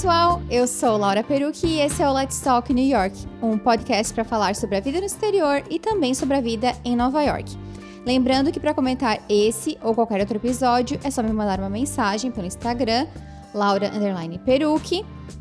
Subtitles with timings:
[0.00, 4.14] Pessoal, eu sou Laura Perucci e esse é o Let's Talk New York, um podcast
[4.14, 7.54] para falar sobre a vida no exterior e também sobre a vida em Nova York.
[8.06, 12.30] Lembrando que para comentar esse ou qualquer outro episódio é só me mandar uma mensagem
[12.30, 13.06] pelo Instagram,
[13.52, 13.90] Laura.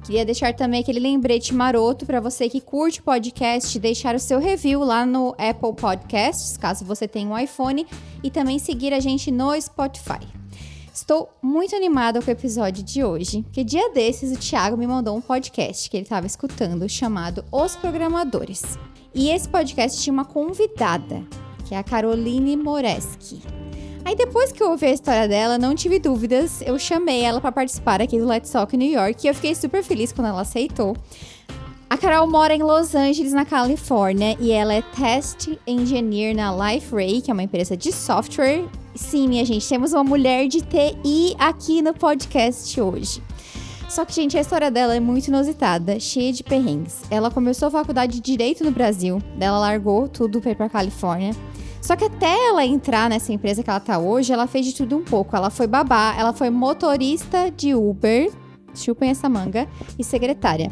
[0.03, 4.83] Queria deixar também aquele lembrete maroto para você que curte podcast, deixar o seu review
[4.83, 7.87] lá no Apple Podcasts, caso você tenha um iPhone,
[8.21, 10.19] e também seguir a gente no Spotify.
[11.09, 15.17] Estou muito animada com o episódio de hoje, porque dia desses o Thiago me mandou
[15.17, 18.77] um podcast que ele estava escutando chamado Os Programadores.
[19.11, 21.25] E esse podcast tinha uma convidada,
[21.67, 23.41] que é a Caroline Moreski.
[24.05, 27.51] Aí depois que eu ouvi a história dela, não tive dúvidas, eu chamei ela para
[27.51, 30.95] participar aqui do Let's Talk New York e eu fiquei super feliz quando ela aceitou.
[31.89, 37.19] A Carol mora em Los Angeles, na Califórnia, e ela é Test Engineer na LifeRay,
[37.19, 38.63] que é uma empresa de software.
[38.93, 43.23] Sim, minha gente, temos uma mulher de TI aqui no podcast hoje.
[43.89, 47.01] Só que, gente, a história dela é muito inusitada, cheia de perrengues.
[47.09, 51.31] Ela começou a faculdade de Direito no Brasil, ela largou tudo para ir pra Califórnia.
[51.81, 54.95] Só que até ela entrar nessa empresa que ela tá hoje, ela fez de tudo
[54.95, 55.35] um pouco.
[55.35, 58.31] Ela foi babá, ela foi motorista de Uber,
[58.75, 60.71] chupem essa manga, e secretária.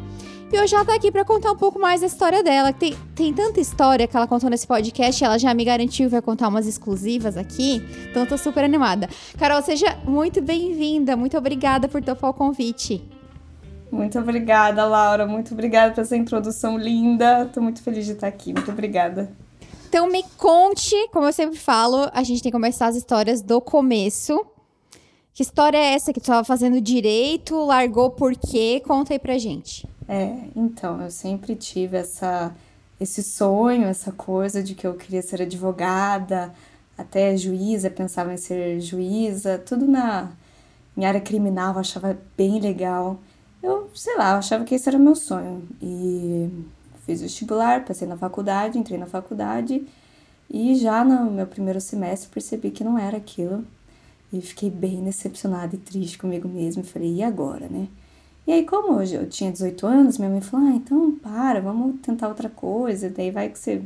[0.50, 2.72] E hoje ela tá aqui para contar um pouco mais da história dela.
[2.72, 6.22] Tem, tem tanta história que ela contou nesse podcast, ela já me garantiu que vai
[6.22, 7.82] contar umas exclusivas aqui.
[8.10, 9.10] Então eu tô super animada.
[9.38, 11.18] Carol, seja muito bem-vinda.
[11.18, 13.04] Muito obrigada por topar o convite.
[13.92, 15.28] Muito obrigada, Laura.
[15.28, 17.50] Muito obrigada por essa introdução linda.
[17.54, 18.54] Tô muito feliz de estar aqui.
[18.54, 19.30] Muito obrigada.
[19.90, 23.60] Então me conte, como eu sempre falo, a gente tem que começar as histórias do
[23.60, 24.46] começo.
[25.34, 28.82] Que história é essa que tu estava fazendo direito, largou por quê?
[28.86, 29.86] Conta aí pra gente.
[30.08, 32.56] É, então, eu sempre tive essa,
[33.00, 36.54] esse sonho, essa coisa de que eu queria ser advogada,
[36.98, 40.32] até juíza, pensava em ser juíza, tudo na
[40.96, 43.20] minha área criminal, eu achava bem legal.
[43.62, 45.68] Eu, sei lá, eu achava que esse era o meu sonho.
[45.82, 46.50] E
[47.06, 49.86] fiz vestibular, passei na faculdade, entrei na faculdade
[50.50, 53.64] e já no meu primeiro semestre percebi que não era aquilo.
[54.32, 56.82] E fiquei bem decepcionada e triste comigo mesma.
[56.82, 57.88] E falei, e agora, né?
[58.48, 62.00] E aí, como hoje eu tinha 18 anos, minha mãe falou: ah, então para, vamos
[62.02, 63.82] tentar outra coisa, daí vai que você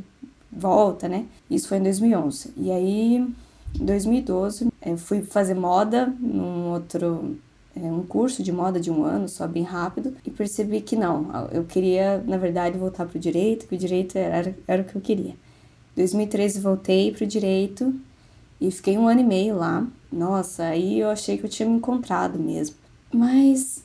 [0.52, 1.26] volta, né?
[1.50, 2.52] Isso foi em 2011.
[2.56, 7.36] E aí, em 2012, eu fui fazer moda num outro.
[7.74, 11.48] É, um curso de moda de um ano, só bem rápido, e percebi que não,
[11.50, 14.94] eu queria, na verdade, voltar para o direito, que o direito era, era o que
[14.94, 15.30] eu queria.
[15.30, 17.94] Em 2013 voltei para o direito
[18.60, 19.86] e fiquei um ano e meio lá.
[20.12, 22.76] Nossa, aí eu achei que eu tinha me encontrado mesmo.
[23.10, 23.82] Mas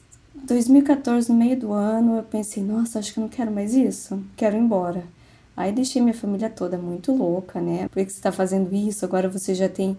[0.48, 4.24] 2014, no meio do ano, eu pensei, nossa, acho que eu não quero mais isso,
[4.36, 5.04] quero ir embora.
[5.56, 7.88] Aí deixei minha família toda muito louca, né?
[7.90, 9.06] Por que você está fazendo isso?
[9.06, 9.98] Agora você já tem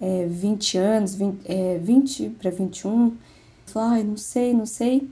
[0.00, 3.16] é, 20 anos, 20, é, 20 para 21.
[3.66, 5.08] Falei, ai, não sei, não sei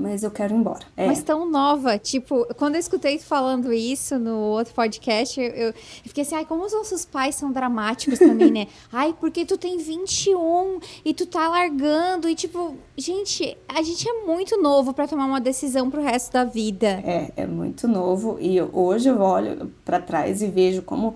[0.00, 0.80] mas eu quero ir embora.
[0.96, 1.06] É.
[1.06, 5.74] Mas tão nova, tipo, quando eu escutei falando isso no outro podcast, eu, eu,
[6.04, 8.66] fiquei assim, ai, como os nossos pais são dramáticos também, né?
[8.90, 14.24] ai, porque tu tem 21 e tu tá largando e tipo, gente, a gente é
[14.24, 17.00] muito novo para tomar uma decisão pro resto da vida.
[17.04, 21.14] É, é muito novo e hoje eu olho para trás e vejo como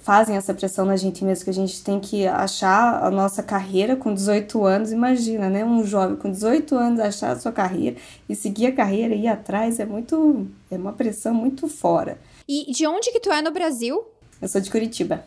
[0.00, 3.96] fazem essa pressão na gente mesmo, que a gente tem que achar a nossa carreira
[3.96, 4.92] com 18 anos.
[4.92, 5.64] Imagina, né?
[5.64, 7.96] Um jovem com 18 anos achar a sua carreira
[8.28, 10.46] e seguir a carreira e ir atrás é muito.
[10.70, 12.18] é uma pressão muito fora.
[12.48, 14.04] E de onde que tu é no Brasil?
[14.40, 15.24] Eu sou de Curitiba,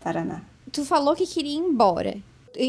[0.00, 0.42] Paraná.
[0.72, 2.16] Tu falou que queria ir embora.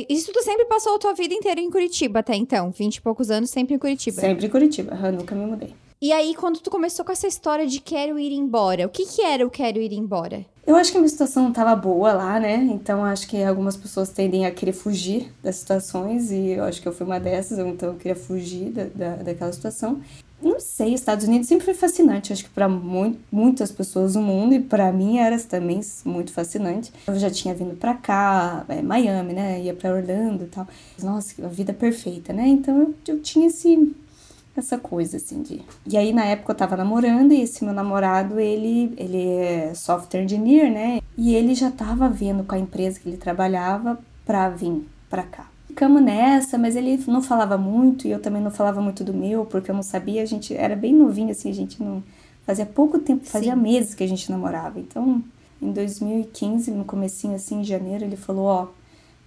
[0.09, 2.71] Isso tu sempre passou a tua vida inteira em Curitiba até então?
[2.71, 4.19] 20 e poucos anos sempre em Curitiba?
[4.19, 5.73] Sempre em Curitiba, eu nunca me mudei.
[5.99, 9.21] E aí, quando tu começou com essa história de quero ir embora, o que que
[9.23, 10.45] era o quero ir embora?
[10.67, 12.55] Eu acho que a minha situação não estava boa lá, né?
[12.55, 16.87] Então acho que algumas pessoas tendem a querer fugir das situações e eu acho que
[16.89, 20.01] eu fui uma dessas, então eu queria fugir da, da, daquela situação.
[20.41, 24.59] Não sei, Estados Unidos sempre foi fascinante, acho que para muitas pessoas do mundo e
[24.59, 26.91] para mim era também muito fascinante.
[27.07, 29.61] Eu já tinha vindo para cá, é, Miami, né?
[29.61, 30.67] Ia para Orlando e tal.
[31.01, 32.45] Nossa, a vida perfeita, né?
[32.45, 33.95] Então eu, eu tinha esse
[34.59, 35.61] essa coisa, assim, de...
[35.85, 40.23] E aí, na época, eu tava namorando e esse meu namorado, ele, ele é software
[40.23, 41.01] engineer, né?
[41.17, 45.47] E ele já tava vendo com a empresa que ele trabalhava pra vir pra cá.
[45.67, 49.45] Ficamos nessa, mas ele não falava muito e eu também não falava muito do meu,
[49.45, 52.03] porque eu não sabia, a gente era bem novinho, assim, a gente não...
[52.45, 53.61] Fazia pouco tempo, fazia Sim.
[53.61, 54.79] meses que a gente namorava.
[54.79, 55.21] Então,
[55.61, 58.67] em 2015, no comecinho, assim, em janeiro, ele falou, ó, oh,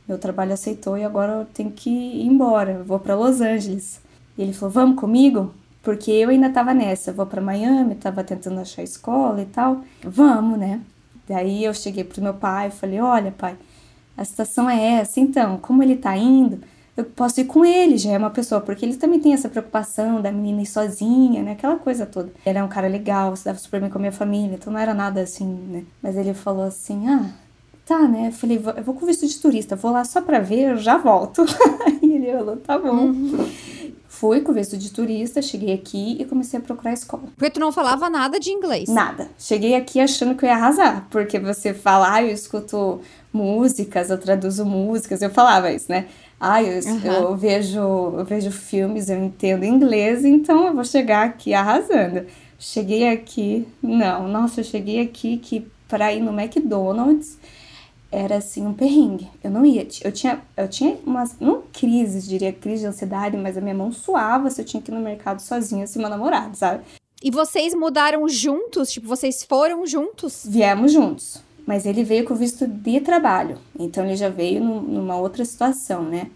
[0.09, 4.01] meu trabalho aceitou e agora eu tenho que ir embora, eu vou para Los Angeles.
[4.37, 5.55] E ele falou: Vamos comigo?
[5.83, 9.83] Porque eu ainda tava nessa, vou para Miami, tava tentando achar escola e tal.
[10.03, 10.81] Vamos, né?
[11.29, 13.57] Daí eu cheguei pro meu pai e falei: Olha, pai,
[14.17, 15.21] a situação é essa.
[15.21, 16.61] Então, como ele tá indo,
[16.97, 20.21] eu posso ir com ele, já é uma pessoa, porque ele também tem essa preocupação
[20.21, 21.53] da menina ir sozinha, né?
[21.53, 22.31] Aquela coisa toda.
[22.45, 24.81] Ele é um cara legal, se dava super bem com a minha família, então não
[24.81, 25.85] era nada assim, né?
[26.03, 27.31] Mas ele falou assim: ah,
[27.87, 28.29] tá, né?
[28.29, 30.99] Eu falei: eu vou com visto de turista, vou lá só pra ver, eu já
[30.99, 31.45] volto.
[31.87, 33.07] Aí ele falou: tá bom.
[33.07, 33.49] Uhum.
[34.21, 37.23] Fui com visto de turista, cheguei aqui e comecei a procurar escola.
[37.39, 38.87] Porque tu não falava nada de inglês?
[38.87, 39.31] Nada.
[39.39, 43.01] Cheguei aqui achando que eu ia arrasar, porque você fala, ah, eu escuto
[43.33, 46.05] músicas, eu traduzo músicas, eu falava isso, né?
[46.39, 47.01] Ah, eu, uhum.
[47.07, 52.27] eu, vejo, eu vejo filmes, eu entendo inglês, então eu vou chegar aqui arrasando.
[52.59, 57.39] Cheguei aqui, não, nossa, eu cheguei aqui que para ir no McDonald's
[58.11, 59.29] era assim um perrengue.
[59.43, 63.57] Eu não ia, eu tinha, eu tinha umas, não crises, diria crise de ansiedade, mas
[63.57, 66.57] a minha mão suava se eu tinha que ir no mercado sozinha, assim, meu namorado,
[66.57, 66.83] sabe?
[67.23, 68.91] E vocês mudaram juntos?
[68.91, 70.45] Tipo, vocês foram juntos?
[70.49, 71.43] Viemos juntos.
[71.67, 73.59] Mas ele veio com visto de trabalho.
[73.79, 76.31] Então ele já veio no, numa outra situação, né?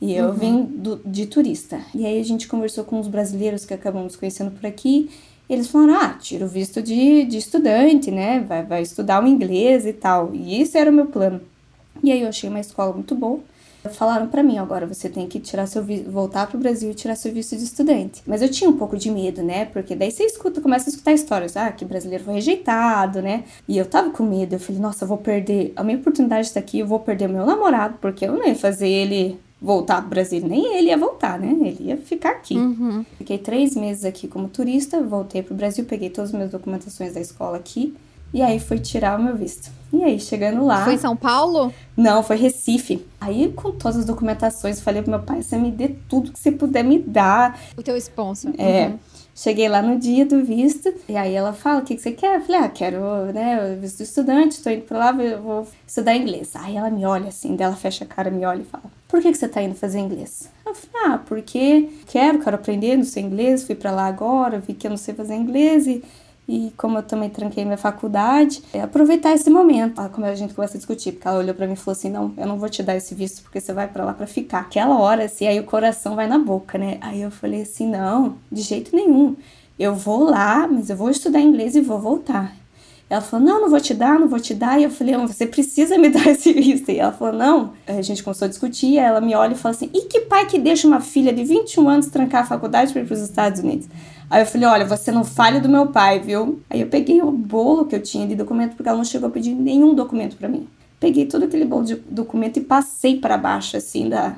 [0.00, 0.32] E eu uhum.
[0.34, 1.80] vim do, de turista.
[1.94, 5.10] E aí a gente conversou com os brasileiros que acabamos conhecendo por aqui
[5.48, 8.40] eles falaram: ah, tira o visto de, de estudante, né?
[8.40, 10.34] Vai, vai estudar o inglês e tal.
[10.34, 11.40] E isso era o meu plano.
[12.02, 13.40] E aí eu achei uma escola muito boa.
[13.90, 17.32] Falaram para mim, agora você tem que tirar seu voltar pro Brasil e tirar seu
[17.32, 18.22] visto de estudante.
[18.24, 19.64] Mas eu tinha um pouco de medo, né?
[19.64, 23.42] Porque daí você escuta, começa a escutar histórias, ah, que brasileiro foi rejeitado, né?
[23.66, 26.48] E eu tava com medo, eu falei, nossa, eu vou perder a minha oportunidade de
[26.48, 30.10] estar aqui, eu vou perder meu namorado, porque eu não ia fazer ele voltar pro
[30.10, 30.42] Brasil.
[30.44, 31.52] Nem ele ia voltar, né?
[31.52, 32.56] Ele ia ficar aqui.
[32.56, 33.06] Uhum.
[33.16, 37.20] Fiquei três meses aqui como turista, voltei pro Brasil, peguei todas as minhas documentações da
[37.20, 37.94] escola aqui.
[38.34, 39.70] E aí fui tirar o meu visto.
[39.92, 40.84] E aí, chegando lá.
[40.84, 41.72] Foi em São Paulo?
[41.94, 43.06] Não, foi Recife.
[43.20, 46.50] Aí, com todas as documentações, falei pro meu pai: você me dê tudo que você
[46.50, 47.60] puder me dar.
[47.76, 48.52] O teu sponsor.
[48.56, 48.86] É.
[48.86, 48.98] Uhum.
[49.34, 52.36] Cheguei lá no dia do visto, e aí ela fala: o que, que você quer?
[52.36, 53.00] Eu falei: ah, quero,
[53.34, 56.52] né, visto estudante, tô indo pra lá, vou estudar inglês.
[56.54, 59.30] Aí ela me olha assim, dela fecha a cara, me olha e fala: por que,
[59.30, 60.48] que você tá indo fazer inglês?
[60.64, 64.72] Eu falei: ah, porque quero, quero aprender, não sei inglês, fui para lá agora, vi
[64.72, 66.02] que eu não sei fazer inglês e
[66.48, 70.00] e como eu também tranquei minha faculdade, é aproveitar esse momento.
[70.00, 72.10] Ah, como a gente começa a discutir, porque ela olhou para mim e falou assim:
[72.10, 74.60] "Não, eu não vou te dar esse visto porque você vai para lá para ficar".
[74.60, 76.96] Aquela hora assim, aí o coração vai na boca, né?
[77.02, 79.36] Aí eu falei assim: "Não, de jeito nenhum.
[79.78, 82.61] Eu vou lá, mas eu vou estudar inglês e vou voltar".
[83.12, 84.80] Ela falou: Não, não vou te dar, não vou te dar.
[84.80, 86.90] E eu falei: Você precisa me dar esse visto.
[86.90, 87.74] E ela falou: Não.
[87.86, 88.96] A gente começou a discutir.
[88.96, 91.88] Ela me olha e fala assim: E que pai que deixa uma filha de 21
[91.90, 93.86] anos trancar a faculdade para ir para os Estados Unidos?
[94.30, 96.62] Aí eu falei, olha, você não fale do meu pai, viu?
[96.70, 99.30] Aí eu peguei o bolo que eu tinha de documento, porque ela não chegou a
[99.30, 100.66] pedir nenhum documento para mim.
[100.98, 104.36] Peguei todo aquele bolo de documento e passei para baixo, assim, da,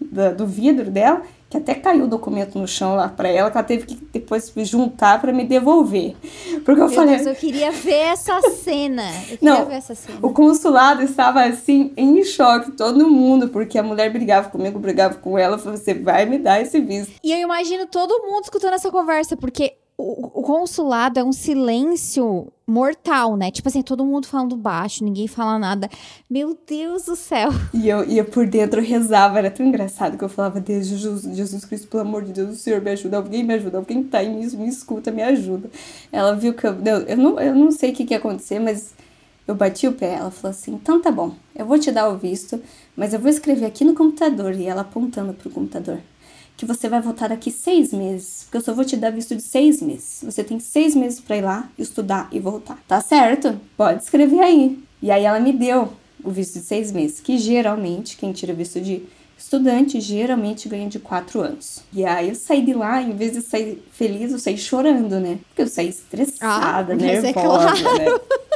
[0.00, 1.20] da, do vidro dela
[1.54, 4.52] que até caiu o documento no chão lá para ela, que ela teve que depois
[4.56, 6.16] juntar para me devolver.
[6.64, 7.14] Porque eu Meu falei.
[7.14, 9.04] Deus, eu queria ver essa cena.
[9.30, 10.18] Eu queria Não, ver essa cena.
[10.20, 15.38] O consulado estava assim em choque, todo mundo, porque a mulher brigava comigo, brigava com
[15.38, 17.12] ela, falou: você vai me dar esse visto.
[17.22, 23.36] E eu imagino todo mundo escutando essa conversa, porque o, consulado é um silêncio mortal,
[23.36, 23.50] né?
[23.50, 25.88] Tipo assim, todo mundo falando baixo, ninguém fala nada.
[26.28, 27.50] Meu Deus do céu.
[27.72, 31.64] E eu ia por dentro, rezava, era tão engraçado que eu falava, Deus, Jesus, Jesus
[31.64, 34.34] Cristo, pelo amor de Deus, o Senhor me ajuda, alguém me ajuda, alguém tá em
[34.34, 35.70] mim, me escuta, me ajuda.
[36.10, 36.74] Ela viu que eu.
[36.84, 38.94] Eu, eu não, eu não sei o que, que ia acontecer, mas
[39.46, 40.14] eu bati o pé.
[40.14, 42.60] Ela falou assim: então tá bom, eu vou te dar o visto,
[42.96, 44.54] mas eu vou escrever aqui no computador.
[44.54, 46.00] E ela apontando pro computador
[46.56, 49.42] que você vai voltar daqui seis meses, porque eu só vou te dar visto de
[49.42, 50.20] seis meses.
[50.22, 52.78] Você tem seis meses para ir lá, estudar e voltar.
[52.86, 53.58] Tá certo?
[53.76, 54.78] Pode escrever aí.
[55.02, 55.92] E aí ela me deu
[56.22, 59.02] o visto de seis meses, que geralmente quem tira visto de
[59.36, 61.82] estudante geralmente ganha de quatro anos.
[61.92, 65.38] E aí eu saí de lá, em vez de sair feliz, eu saí chorando, né?
[65.48, 67.98] Porque eu saí estressada, ah, nervosa, é claro.
[67.98, 68.20] né?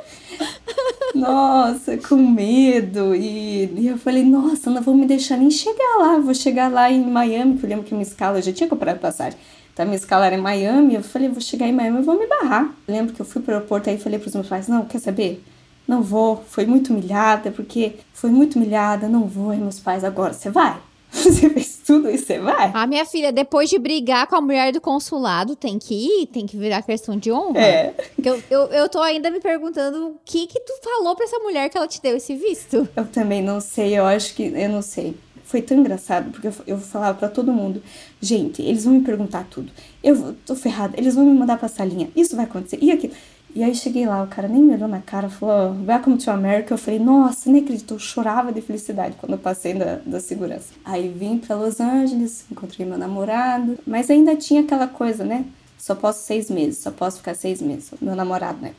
[1.15, 3.15] Nossa, com medo.
[3.15, 6.19] E, e, eu falei, nossa, não vou me deixar nem chegar lá.
[6.19, 8.99] Vou chegar lá em Miami, porque eu lembro que minha escala, eu já tinha comprado
[8.99, 9.39] passagem.
[9.73, 10.95] Então, minha escala era em Miami.
[10.95, 12.75] Eu falei, vou chegar em Miami, eu vou me barrar.
[12.87, 15.43] Eu lembro que eu fui pro aeroporto aí falei pros meus pais, não, quer saber?
[15.87, 16.45] Não vou.
[16.49, 19.55] Foi muito humilhada, porque foi muito humilhada, não vou.
[19.55, 20.79] E meus pais, agora você vai?
[21.11, 21.49] Você
[21.89, 22.71] tudo e você vai?
[22.75, 26.45] Ah, minha filha, depois de brigar com a mulher do consulado, tem que ir, tem
[26.45, 27.59] que virar questão de honra.
[27.59, 27.95] É.
[28.23, 31.71] Eu, eu, eu tô ainda me perguntando o que que tu falou pra essa mulher
[31.71, 32.87] que ela te deu esse visto.
[32.95, 35.17] Eu também não sei, eu acho que, eu não sei.
[35.45, 37.83] Foi tão engraçado, porque eu, eu falava para todo mundo,
[38.21, 39.73] gente, eles vão me perguntar tudo.
[40.05, 43.15] Eu tô ferrada, eles vão me mandar pra salinha, isso vai acontecer, e aquilo.
[43.55, 46.75] E aí cheguei lá, o cara nem me olhou na cara, falou, welcome to America.
[46.75, 50.75] Eu falei, nossa, nem acredito, eu chorava de felicidade quando eu passei da, da segurança.
[50.85, 55.45] Aí vim para Los Angeles, encontrei meu namorado, mas ainda tinha aquela coisa, né?
[55.79, 57.91] Só posso seis meses, só posso ficar seis meses.
[58.01, 58.75] Meu namorado, né?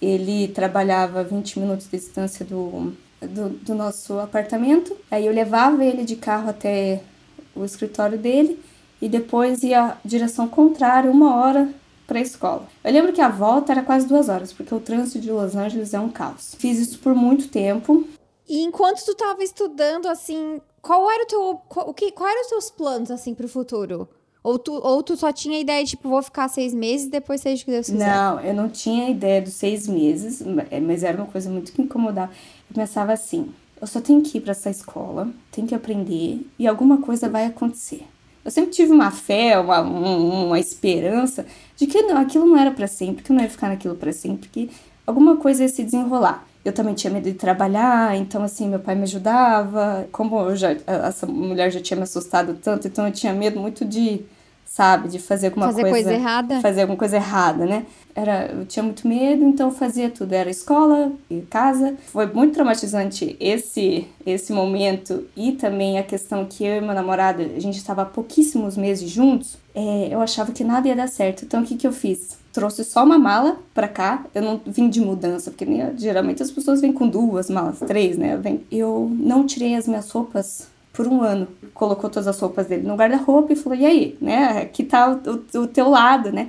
[0.00, 4.96] Ele trabalhava 20 minutos de distância do, do, do nosso apartamento.
[5.10, 7.02] Aí eu levava ele de carro até
[7.54, 8.58] o escritório dele
[9.00, 11.68] e depois ia direção contrária, uma hora
[12.06, 12.68] para a escola.
[12.84, 15.92] Eu lembro que a volta era quase duas horas, porque o trânsito de Los Angeles
[15.92, 16.54] é um caos.
[16.58, 18.06] Fiz isso por muito tempo.
[18.48, 22.42] E enquanto tu estava estudando, assim, qual era o teu, qual, o que, qual eram
[22.42, 24.08] os teus planos, assim, para o futuro?
[24.42, 27.10] Ou tu, ou tu só tinha a ideia de, tipo, vou ficar seis meses e
[27.10, 28.06] depois seja o que Deus quiser?
[28.06, 30.40] Não, eu não tinha ideia dos seis meses,
[30.84, 32.30] mas era uma coisa muito que me incomodava.
[32.70, 36.68] Eu pensava assim, eu só tenho que ir para essa escola, tenho que aprender e
[36.68, 38.06] alguma coisa vai acontecer.
[38.46, 41.44] Eu sempre tive uma fé, uma, uma esperança
[41.76, 44.12] de que não, aquilo não era para sempre, que eu não ia ficar naquilo para
[44.12, 44.70] sempre, que
[45.04, 46.46] alguma coisa ia se desenrolar.
[46.64, 50.06] Eu também tinha medo de trabalhar, então assim, meu pai me ajudava.
[50.12, 54.24] Como já, essa mulher já tinha me assustado tanto, então eu tinha medo muito de
[54.64, 55.08] sabe?
[55.08, 56.60] De fazer alguma fazer coisa, coisa errada.
[56.60, 57.84] Fazer alguma coisa errada, né?
[58.16, 60.32] Era, eu tinha muito medo, então eu fazia tudo.
[60.32, 61.94] Era escola e casa.
[62.06, 67.42] Foi muito traumatizante esse esse momento e também a questão que eu e meu namorado,
[67.42, 69.58] a gente estava pouquíssimos meses juntos.
[69.74, 71.44] É, eu achava que nada ia dar certo.
[71.44, 72.38] Então o que que eu fiz?
[72.52, 74.24] Trouxe só uma mala pra cá.
[74.34, 78.16] Eu não vim de mudança, porque né, geralmente as pessoas vêm com duas malas, três,
[78.16, 78.40] né?
[78.72, 81.46] Eu não tirei as minhas roupas por um ano.
[81.74, 84.62] Colocou todas as roupas dele no guarda-roupa e falou: e aí, né?
[84.62, 86.48] Aqui tá o, o, o teu lado, né?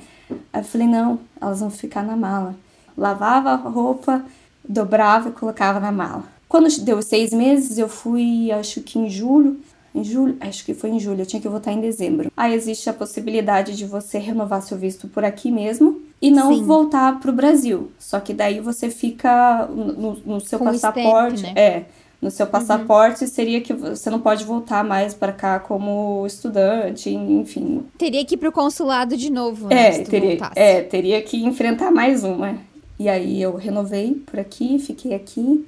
[0.54, 2.56] Aí eu falei: não, elas vão ficar na mala.
[2.98, 4.24] Lavava a roupa,
[4.68, 6.24] dobrava e colocava na mala.
[6.48, 9.60] Quando deu seis meses, eu fui, acho que em julho.
[9.94, 12.32] Em julho, acho que foi em julho, eu tinha que voltar em dezembro.
[12.38, 16.64] Aí existe a possibilidade de você renovar seu visto por aqui mesmo e não Sim.
[16.64, 17.92] voltar pro Brasil.
[17.98, 21.40] Só que daí você fica no, no seu Com passaporte.
[21.40, 21.62] Stamp, né?
[21.62, 21.86] É
[22.22, 23.30] no seu passaporte uhum.
[23.30, 27.86] seria que você não pode voltar mais para cá como estudante, enfim.
[27.98, 29.88] Teria que ir pro consulado de novo, né?
[29.88, 32.58] É, teria, é, teria que enfrentar mais uma.
[33.00, 35.66] E aí eu renovei por aqui, fiquei aqui.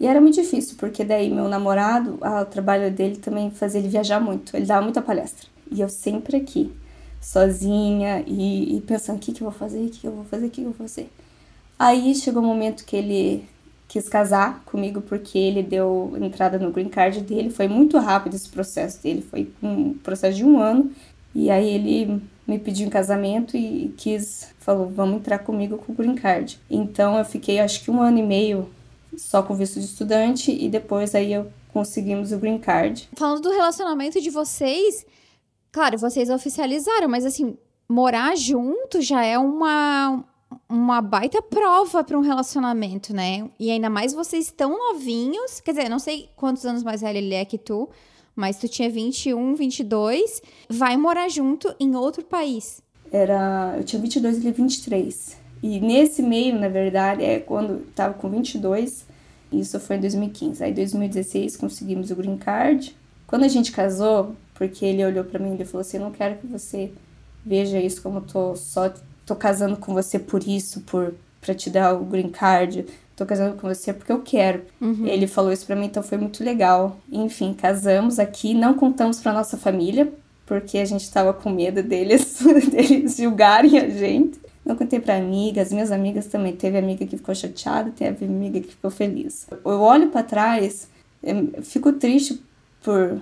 [0.00, 3.88] E era muito difícil, porque daí meu namorado, ah, o trabalho dele também fazia ele
[3.88, 5.46] viajar muito, ele dava muita palestra.
[5.70, 6.72] E eu sempre aqui,
[7.20, 10.24] sozinha e, e pensando: o que, que eu vou fazer, o que, que eu vou
[10.24, 11.10] fazer, o que, que eu vou fazer.
[11.78, 13.44] Aí chegou o um momento que ele
[13.92, 17.50] quis casar comigo porque ele deu entrada no green card dele.
[17.50, 20.90] Foi muito rápido esse processo dele, foi um processo de um ano.
[21.34, 25.94] E aí ele me pediu em casamento e quis, falou, vamos entrar comigo com o
[25.94, 26.58] green card.
[26.70, 28.66] Então eu fiquei acho que um ano e meio
[29.14, 33.10] só com visto de estudante e depois aí eu conseguimos o green card.
[33.14, 35.04] Falando do relacionamento de vocês,
[35.70, 40.24] claro, vocês oficializaram, mas assim, morar junto já é uma
[40.68, 43.48] uma baita prova para um relacionamento, né?
[43.58, 45.60] E ainda mais vocês tão novinhos.
[45.60, 47.88] Quer dizer, não sei quantos anos mais velho ele é que tu,
[48.34, 52.82] mas tu tinha 21, 22, vai morar junto em outro país.
[53.10, 55.36] Era, eu tinha 22 e ele 23.
[55.62, 59.06] E nesse meio, na verdade, é quando tava com 22,
[59.52, 60.64] isso foi em 2015.
[60.64, 62.96] Aí em 2016 conseguimos o green card.
[63.26, 66.38] Quando a gente casou, porque ele olhou para mim e falou assim: "Eu não quero
[66.38, 66.92] que você
[67.44, 68.92] veja isso como tô só
[69.26, 72.86] tô casando com você por isso, por para te dar o green card,
[73.16, 74.62] tô casando com você porque eu quero.
[74.80, 75.06] Uhum.
[75.06, 76.96] Ele falou isso para mim, então foi muito legal.
[77.10, 80.10] Enfim, casamos aqui, não contamos para nossa família,
[80.46, 82.38] porque a gente tava com medo deles,
[82.70, 84.40] deles julgarem a gente.
[84.64, 86.54] Não contei para amigas, minhas amigas também.
[86.54, 89.48] Teve amiga que ficou chateada, teve amiga que ficou feliz.
[89.50, 90.88] Eu olho para trás,
[91.62, 92.40] fico triste
[92.80, 93.20] por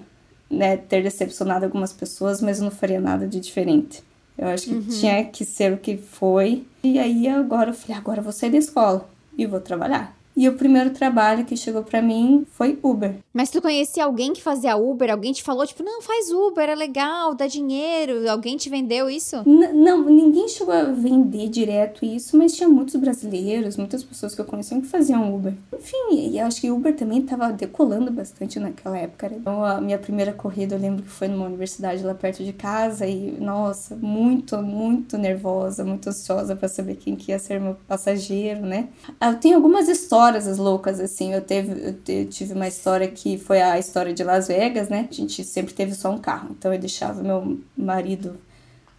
[0.50, 4.02] né, ter decepcionado algumas pessoas, mas eu não faria nada de diferente.
[4.40, 4.88] Eu acho que uhum.
[4.88, 6.64] tinha que ser o que foi.
[6.82, 9.06] E aí agora eu falei, agora eu vou sair da escola
[9.36, 10.16] e vou trabalhar.
[10.40, 13.16] E o primeiro trabalho que chegou para mim foi Uber.
[13.30, 15.10] Mas tu conhecia alguém que fazia Uber?
[15.10, 18.26] Alguém te falou, tipo, não, faz Uber, é legal, dá dinheiro.
[18.26, 19.36] Alguém te vendeu isso?
[19.44, 24.40] N não, ninguém chegou a vender direto isso, mas tinha muitos brasileiros, muitas pessoas que
[24.40, 25.52] eu conhecia que faziam Uber.
[25.74, 29.28] Enfim, e acho que Uber também tava decolando bastante naquela época.
[29.28, 29.36] Né?
[29.38, 33.06] Então, a minha primeira corrida, eu lembro que foi numa universidade lá perto de casa
[33.06, 38.62] e, nossa, muito, muito nervosa, muito ansiosa para saber quem que ia ser meu passageiro,
[38.62, 38.88] né?
[39.20, 41.32] Eu tenho algumas histórias histórias loucas, assim.
[41.32, 45.08] Eu, teve, eu tive uma história que foi a história de Las Vegas, né?
[45.10, 46.48] A gente sempre teve só um carro.
[46.50, 48.36] Então eu deixava meu marido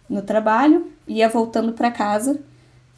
[0.08, 2.40] no trabalho, ia voltando para casa.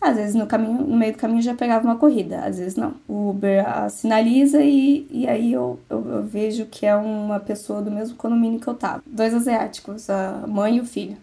[0.01, 2.95] Às vezes no caminho, no meio do caminho já pegava uma corrida, às vezes não.
[3.09, 7.91] O Uber sinaliza e, e aí eu, eu, eu vejo que é uma pessoa do
[7.91, 9.03] mesmo condomínio que eu tava.
[9.07, 11.17] Dois asiáticos, a mãe e o filho.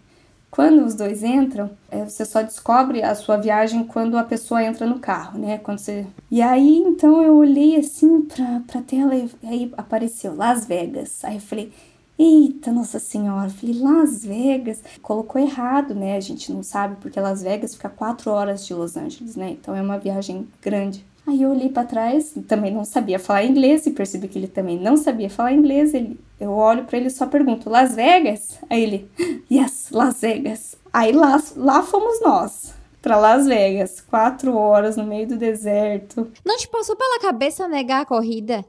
[0.52, 4.86] Quando os dois entram, é, você só descobre a sua viagem quando a pessoa entra
[4.86, 5.56] no carro, né?
[5.56, 6.06] Quando você...
[6.30, 11.24] E aí, então, eu olhei assim pra, pra tela e aí apareceu Las Vegas.
[11.24, 11.72] Aí eu falei,
[12.18, 13.46] eita, Nossa Senhora.
[13.46, 14.82] Eu falei, Las Vegas.
[15.00, 16.18] Colocou errado, né?
[16.18, 19.52] A gente não sabe, porque Las Vegas fica quatro horas de Los Angeles, né?
[19.52, 21.02] Então é uma viagem grande.
[21.26, 24.78] Aí eu olhei para trás, também não sabia falar inglês e percebi que ele também
[24.78, 25.94] não sabia falar inglês.
[25.94, 28.58] Ele, eu olho para ele e só pergunto: Las Vegas?
[28.68, 29.10] Aí ele:
[29.50, 30.76] Yes, Las Vegas.
[30.92, 36.30] Aí lá, lá fomos nós para Las Vegas, quatro horas no meio do deserto.
[36.44, 38.64] Não te passou pela cabeça negar a corrida?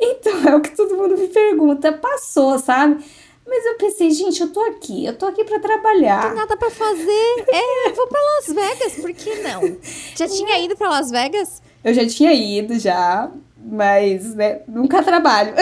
[0.00, 1.92] Então, é o que todo mundo me pergunta.
[1.92, 3.04] Passou, sabe?
[3.46, 6.22] Mas eu pensei, gente, eu tô aqui, eu tô aqui para trabalhar.
[6.22, 7.44] Não tem nada para fazer.
[7.48, 9.76] É, vou para Las Vegas, por que não?
[10.16, 11.62] Já tinha ido para Las Vegas?
[11.84, 15.52] Eu já tinha ido já, mas né, nunca trabalho.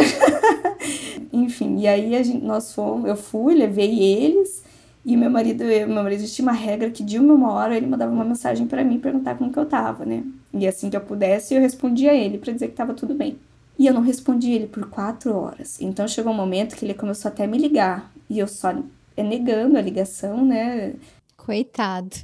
[1.32, 4.62] Enfim, e aí gente, nós fomos, eu fui, levei eles
[5.04, 8.12] e meu marido, eu, meu marido tinha uma regra que de uma, hora ele mandava
[8.12, 10.22] uma mensagem para mim perguntar como que eu tava, né?
[10.54, 13.36] E assim que eu pudesse, eu respondia a ele para dizer que tava tudo bem.
[13.78, 15.80] E eu não respondi ele por quatro horas.
[15.80, 18.12] Então chegou um momento que ele começou até a me ligar.
[18.30, 18.72] E eu só
[19.16, 20.94] negando a ligação, né?
[21.36, 22.16] Coitado.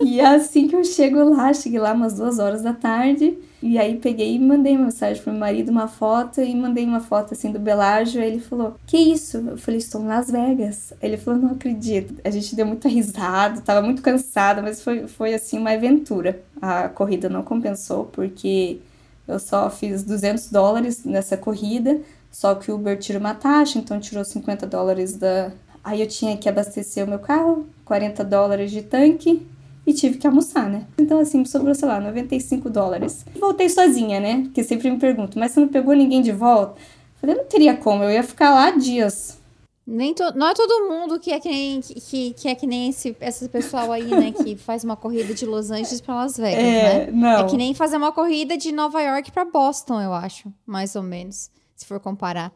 [0.00, 3.36] E é assim que eu chego lá, cheguei lá umas duas horas da tarde.
[3.60, 7.00] E aí peguei e mandei uma mensagem pro meu marido, uma foto, e mandei uma
[7.00, 8.22] foto assim do Belágio.
[8.22, 9.38] Aí ele falou: Que isso?
[9.38, 10.92] Eu falei: Estou em Las Vegas.
[11.02, 12.14] Ele falou: Não acredito.
[12.24, 16.40] A gente deu muita risada, tava muito cansada, mas foi, foi assim uma aventura.
[16.62, 18.78] A corrida não compensou, porque
[19.26, 22.00] eu só fiz 200 dólares nessa corrida.
[22.30, 25.50] Só que o Uber tira uma taxa, então tirou 50 dólares da.
[25.82, 29.44] Aí eu tinha que abastecer o meu carro, 40 dólares de tanque
[29.86, 30.86] e tive que almoçar, né?
[30.98, 33.24] Então, assim, me sobrou, sei lá, 95 dólares.
[33.40, 34.42] Voltei sozinha, né?
[34.42, 36.72] Porque sempre me perguntam, mas você não pegou ninguém de volta?
[36.72, 39.38] Eu falei, não teria como, eu ia ficar lá dias.
[39.86, 40.22] Nem to...
[40.36, 43.48] Não é todo mundo que é que nem, que, que é que nem esse, esse
[43.48, 44.30] pessoal aí, né?
[44.32, 47.10] Que faz uma corrida de Los Angeles para Las Vegas, é, né?
[47.10, 47.46] Não.
[47.46, 50.52] É que nem fazer uma corrida de Nova York para Boston, eu acho.
[50.66, 52.52] Mais ou menos, se for comparar.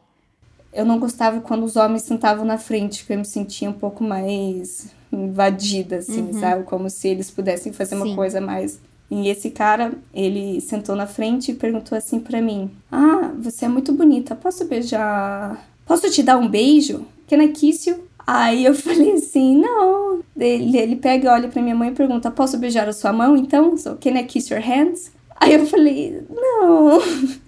[0.71, 4.03] Eu não gostava quando os homens sentavam na frente, porque eu me sentia um pouco
[4.03, 6.39] mais invadida, assim, uhum.
[6.39, 6.63] sabe?
[6.63, 8.01] Como se eles pudessem fazer Sim.
[8.01, 8.79] uma coisa mais.
[9.11, 13.67] E esse cara, ele sentou na frente e perguntou assim para mim: Ah, você é
[13.67, 15.67] muito bonita, posso beijar?
[15.85, 17.05] Posso te dar um beijo?
[17.27, 18.03] Can I kiss you?
[18.25, 20.21] Aí eu falei assim, não.
[20.37, 23.37] Ele, ele pega e olha pra minha mãe e pergunta, posso beijar a sua mão
[23.37, 23.77] então?
[23.77, 25.11] So, can I kiss your hands?
[25.35, 26.99] Aí eu falei, não.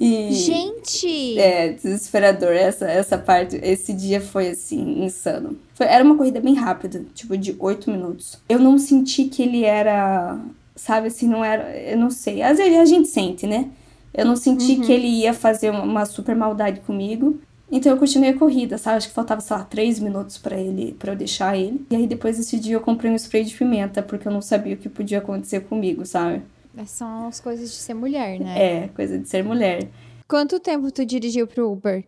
[0.00, 1.38] E, Gente!
[1.38, 2.50] É, desesperador.
[2.50, 5.56] Essa, essa parte, esse dia foi assim, insano.
[5.74, 8.38] Foi, era uma corrida bem rápida, tipo de oito minutos.
[8.48, 10.36] Eu não senti que ele era,
[10.74, 11.76] sabe assim, não era.
[11.78, 12.42] Eu não sei.
[12.42, 13.70] Às vezes a gente sente, né?
[14.12, 14.80] Eu não senti uhum.
[14.80, 17.40] que ele ia fazer uma, super maldade comigo.
[17.70, 18.96] Então eu continuei a corrida, sabe?
[18.96, 21.86] Acho que faltava, sei lá, três minutos para ele, para eu deixar ele.
[21.88, 24.74] E aí depois desse dia eu comprei um spray de pimenta, porque eu não sabia
[24.74, 26.42] o que podia acontecer comigo, sabe?
[26.86, 28.84] São as coisas de ser mulher, né?
[28.84, 29.88] É, coisa de ser mulher.
[30.26, 32.04] Quanto tempo tu dirigiu pro Uber?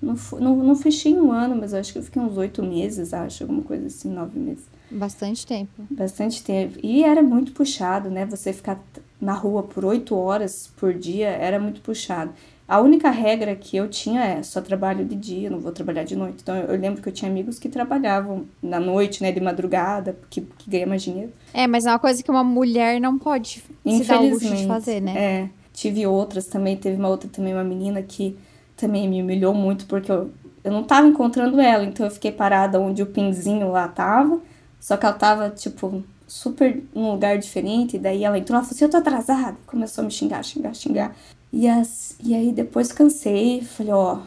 [0.00, 3.44] Não, não, não fechei um ano, mas acho que eu fiquei uns oito meses, acho,
[3.44, 4.64] alguma coisa assim, nove meses.
[4.90, 5.82] Bastante tempo.
[5.90, 6.78] Bastante tempo.
[6.82, 8.24] E era muito puxado, né?
[8.26, 8.80] Você ficar
[9.20, 12.32] na rua por oito horas por dia era muito puxado.
[12.68, 16.16] A única regra que eu tinha é só trabalho de dia, não vou trabalhar de
[16.16, 16.38] noite.
[16.42, 20.40] Então eu lembro que eu tinha amigos que trabalhavam na noite, né, de madrugada, que,
[20.40, 21.32] que ganha mais dinheiro.
[21.54, 24.66] É, mas é uma coisa que uma mulher não pode se dar o luxo de
[24.66, 25.14] fazer, né?
[25.16, 25.48] É.
[25.72, 28.36] Tive outras também, teve uma outra também, uma menina que
[28.76, 30.30] também me humilhou muito porque eu,
[30.64, 34.40] eu não tava encontrando ela, então eu fiquei parada onde o pinzinho lá tava,
[34.80, 38.74] só que ela tava, tipo, super num lugar diferente, e daí ela entrou, ela falou
[38.74, 41.16] assim, eu tô atrasada, começou a me xingar, xingar, xingar.
[41.52, 44.18] E, as, e aí depois cansei, falei, ó,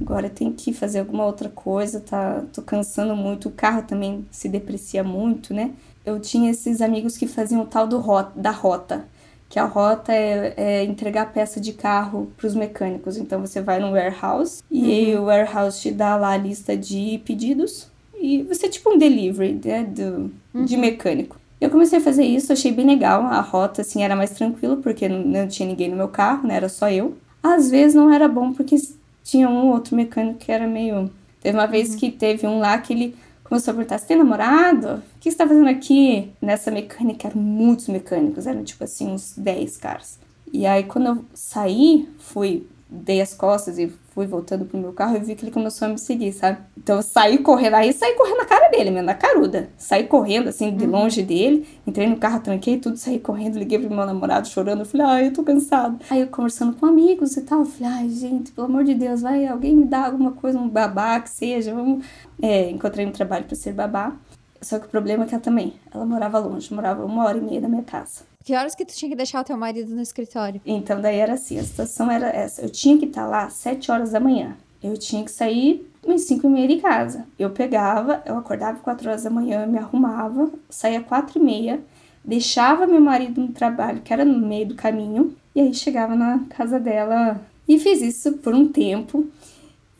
[0.00, 4.48] agora tem que fazer alguma outra coisa, tá, tô cansando muito, o carro também se
[4.48, 5.72] deprecia muito, né?
[6.04, 9.04] Eu tinha esses amigos que faziam o tal do rota, da rota,
[9.48, 13.16] que a rota é, é entregar peça de carro para os mecânicos.
[13.16, 14.88] Então você vai no warehouse e uhum.
[14.88, 17.86] aí o warehouse te dá lá a lista de pedidos
[18.18, 20.64] e você é tipo um delivery né, do, uhum.
[20.64, 21.36] de mecânico.
[21.62, 23.22] Eu comecei a fazer isso, achei bem legal.
[23.22, 26.56] A rota, assim, era mais tranquila, porque não, tinha ninguém no meu carro, né?
[26.56, 27.16] Era só eu.
[27.40, 28.74] Às vezes não era bom, porque
[29.22, 31.08] tinha um outro mecânico que era meio...
[31.40, 31.98] Teve uma vez uhum.
[31.98, 35.02] que teve um lá que ele começou a perguntar: Você tem namorado?
[35.16, 36.32] O que você tá fazendo aqui?
[36.42, 40.18] Nessa mecânica eram muitos mecânicos, eram tipo assim, uns 10 caras.
[40.52, 45.16] E aí, quando eu saí, fui dei as costas e fui voltando pro meu carro
[45.16, 46.58] e vi que ele começou a me seguir, sabe?
[46.76, 49.70] Então eu saí correndo, aí saí correndo na cara dele, mesmo, na caruda.
[49.76, 50.90] Saí correndo, assim, de uhum.
[50.90, 54.86] longe dele, entrei no carro, tranquei tudo, saí correndo, liguei pro meu namorado chorando, eu
[54.86, 55.98] falei, ai, eu tô cansado.
[56.10, 59.22] Aí eu conversando com amigos e tal, eu falei, ai, gente, pelo amor de Deus,
[59.22, 62.04] vai, alguém me dá alguma coisa, um babá que seja, vamos...
[62.40, 64.16] É, encontrei um trabalho para ser babá.
[64.62, 67.40] Só que o problema é que ela também, ela morava longe, morava uma hora e
[67.40, 68.22] meia da minha casa.
[68.44, 70.60] Que horas que tu tinha que deixar o teu marido no escritório?
[70.64, 72.62] Então, daí era assim, a situação era essa.
[72.62, 74.56] Eu tinha que estar lá às sete horas da manhã.
[74.82, 77.26] Eu tinha que sair umas cinco e meia de casa.
[77.38, 81.80] Eu pegava, eu acordava quatro horas da manhã, me arrumava, saía quatro e meia,
[82.24, 86.40] deixava meu marido no trabalho, que era no meio do caminho, e aí chegava na
[86.50, 89.26] casa dela e fiz isso por um tempo.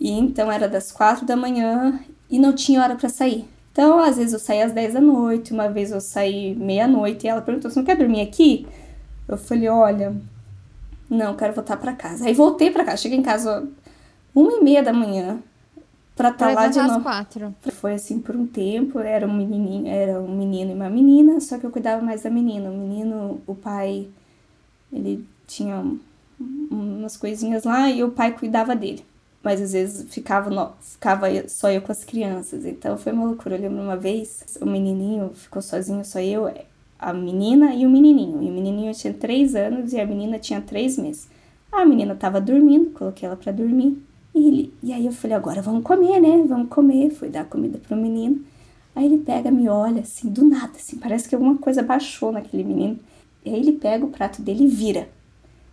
[0.01, 3.52] E então era das quatro da manhã e não tinha hora para sair.
[3.72, 7.28] Então, às vezes eu saía às 10 da noite, uma vez eu saí meia-noite e
[7.28, 8.66] ela perguntou: "Você não quer dormir aqui?"
[9.26, 10.14] Eu falei: "Olha,
[11.08, 12.26] não, quero voltar para casa".
[12.26, 13.66] Aí voltei para casa, cheguei em casa
[14.35, 15.40] uma e meia da manhã
[16.14, 17.02] para estar tá lá de novo.
[17.02, 17.54] quatro.
[17.72, 21.58] Foi assim por um tempo, era um menininho, era um menino e uma menina, só
[21.58, 22.70] que eu cuidava mais da menina.
[22.70, 24.08] O menino, o pai,
[24.92, 25.82] ele tinha
[26.70, 29.04] umas coisinhas lá e o pai cuidava dele.
[29.42, 32.64] Mas às vezes ficava, no, ficava só eu com as crianças.
[32.64, 33.57] Então foi uma loucura.
[33.57, 36.48] Eu lembro uma vez, o menininho ficou sozinho, só eu,
[36.98, 38.42] a menina e o menininho.
[38.42, 41.28] E o menininho tinha três anos e a menina tinha três meses.
[41.72, 44.00] A menina tava dormindo, coloquei ela para dormir.
[44.35, 46.44] E, ele, e aí eu falei, agora vamos comer, né?
[46.46, 47.11] Vamos comer.
[47.11, 48.44] Fui dar comida pro menino.
[48.94, 52.62] Aí ele pega, me olha assim, do nada, assim, parece que alguma coisa baixou naquele
[52.62, 52.98] menino.
[53.44, 55.09] E aí ele pega o prato dele e vira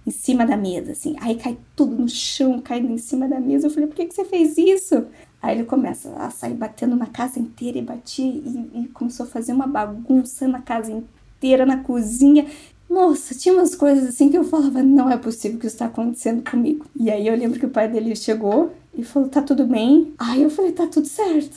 [0.10, 1.15] em cima da mesa, assim.
[1.22, 3.67] Aí cai tudo no chão, caindo em cima da mesa.
[3.67, 5.06] Eu falei, por que, que você fez isso?
[5.41, 9.30] Aí ele começa a sair batendo na casa inteira e batia e, e começou a
[9.30, 12.48] fazer uma bagunça na casa inteira, na cozinha.
[12.89, 16.50] Nossa, tinha umas coisas assim que eu falava, não é possível que isso está acontecendo
[16.50, 16.88] comigo.
[17.00, 20.12] E aí eu lembro que o pai dele chegou e falou, tá tudo bem?
[20.17, 21.56] Aí eu falei, tá tudo certo.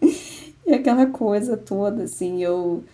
[0.64, 2.84] e aquela coisa toda, assim, eu...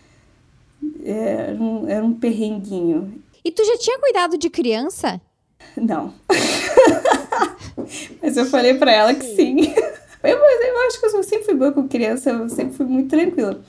[1.05, 3.13] Era um, era um perrenguinho.
[3.47, 5.21] E tu já tinha cuidado de criança?
[5.77, 6.13] Não.
[8.21, 9.73] Mas eu falei para ela que sim.
[10.25, 13.61] Eu, eu acho que eu sempre fui boa com criança, eu sempre fui muito tranquila.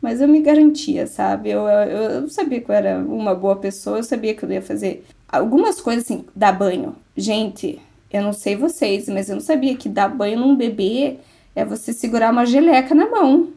[0.00, 1.50] Mas eu me garantia, sabe?
[1.50, 4.62] Eu, eu, eu sabia que eu era uma boa pessoa, eu sabia que eu ia
[4.62, 6.96] fazer algumas coisas assim, dar banho.
[7.14, 7.78] Gente,
[8.10, 11.18] eu não sei vocês, mas eu não sabia que dar banho num bebê
[11.54, 13.50] é você segurar uma geleca na mão.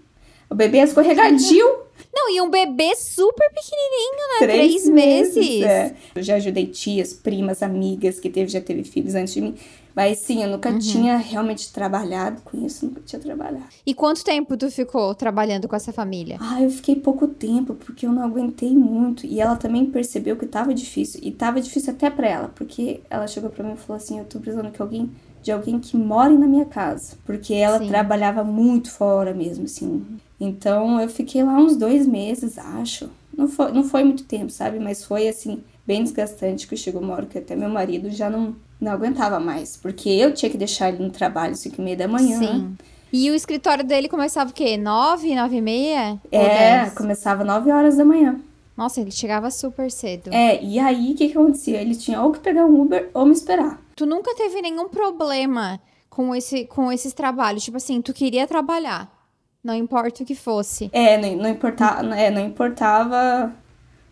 [0.49, 1.65] O bebê é escorregadio.
[2.13, 4.37] Não, e um bebê super pequenininho, né?
[4.39, 5.35] Três, Três meses.
[5.35, 5.61] meses.
[5.61, 5.95] É.
[6.15, 9.55] Eu já ajudei tias, primas, amigas que teve, já teve filhos antes de mim.
[9.95, 10.79] Mas sim, eu nunca uhum.
[10.79, 13.67] tinha realmente trabalhado com isso, nunca tinha trabalhado.
[13.85, 16.37] E quanto tempo tu ficou trabalhando com essa família?
[16.39, 19.25] Ah, eu fiquei pouco tempo, porque eu não aguentei muito.
[19.25, 21.19] E ela também percebeu que tava difícil.
[21.23, 24.25] E tava difícil até pra ela, porque ela chegou pra mim e falou assim: Eu
[24.25, 27.17] tô precisando que alguém de alguém que more na minha casa.
[27.25, 27.87] Porque ela Sim.
[27.87, 30.05] trabalhava muito fora mesmo, assim.
[30.39, 33.09] Então eu fiquei lá uns dois meses, acho.
[33.35, 34.79] Não foi, não foi muito tempo, sabe?
[34.79, 38.55] Mas foi assim, bem desgastante que chegou uma hora que até meu marido já não,
[38.79, 39.75] não aguentava mais.
[39.77, 42.39] Porque eu tinha que deixar ele no trabalho às 5 e meia da manhã.
[42.39, 42.77] Sim.
[43.11, 44.77] E o escritório dele começava o quê?
[44.77, 46.19] Nove, nove e meia?
[46.31, 48.39] É, começava nove horas da manhã.
[48.77, 50.31] Nossa, ele chegava super cedo.
[50.31, 51.81] É, e aí o que, que acontecia?
[51.81, 53.81] Ele tinha ou que pegar um Uber ou me esperar.
[53.95, 57.63] Tu nunca teve nenhum problema com, esse, com esses trabalhos?
[57.63, 59.18] Tipo assim, tu queria trabalhar.
[59.63, 60.89] Não importa o que fosse.
[60.93, 63.53] É, não, não, importava, é, não importava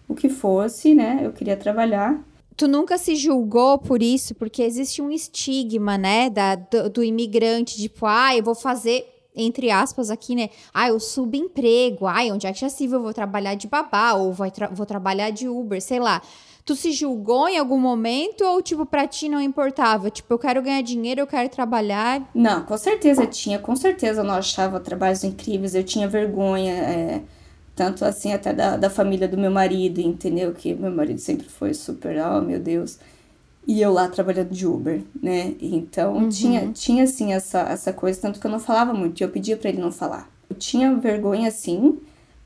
[0.07, 1.21] o que fosse, né?
[1.23, 2.19] Eu queria trabalhar.
[2.55, 4.33] Tu nunca se julgou por isso?
[4.36, 6.29] Porque existe um estigma, né?
[6.29, 10.49] Da, do, do imigrante, tipo, ah, eu vou fazer entre aspas aqui, né?
[10.73, 12.07] Ah, o subemprego.
[12.07, 12.86] Ai, onde é que já se?
[12.86, 16.21] Eu vou trabalhar de babá ou vou, tra vou trabalhar de Uber, sei lá.
[16.67, 20.10] Tu se julgou em algum momento ou, tipo, pra ti não importava?
[20.10, 22.30] Tipo, eu quero ganhar dinheiro, eu quero trabalhar.
[22.36, 23.58] Não, com certeza tinha.
[23.58, 25.73] Com certeza eu não achava trabalhos incríveis.
[25.73, 27.21] Eu tinha vergonha, é,
[27.73, 30.53] tanto assim até da, da família do meu marido, entendeu?
[30.53, 32.99] Que meu marido sempre foi super, oh meu Deus.
[33.65, 35.56] E eu lá trabalhando de Uber, né?
[35.62, 36.27] Então uhum.
[36.27, 39.56] tinha, tinha assim essa, essa coisa, tanto que eu não falava muito, e eu pedia
[39.56, 40.30] para ele não falar.
[40.49, 41.97] Eu tinha vergonha assim,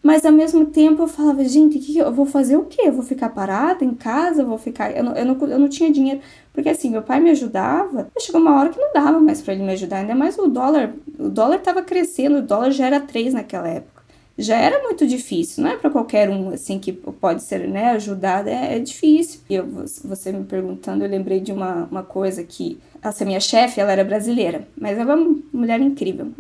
[0.03, 2.83] mas ao mesmo tempo eu falava, gente, que eu vou fazer o quê?
[2.85, 4.41] Eu vou ficar parada em casa?
[4.41, 4.91] Eu vou ficar.
[4.91, 6.21] Eu não, eu, não, eu não tinha dinheiro.
[6.51, 9.53] Porque assim, meu pai me ajudava, mas chegou uma hora que não dava mais para
[9.53, 9.97] ele me ajudar.
[9.97, 10.93] Ainda mais o dólar.
[11.19, 14.01] O dólar tava crescendo, o dólar já era 3 naquela época
[14.37, 18.49] já era muito difícil, não é para qualquer um assim que pode ser né, ajudado,
[18.49, 19.41] é, é difícil.
[19.49, 19.65] E eu,
[20.03, 24.03] você me perguntando, eu lembrei de uma, uma coisa que essa minha chefe, ela era
[24.03, 26.31] brasileira, mas ela é uma mulher incrível.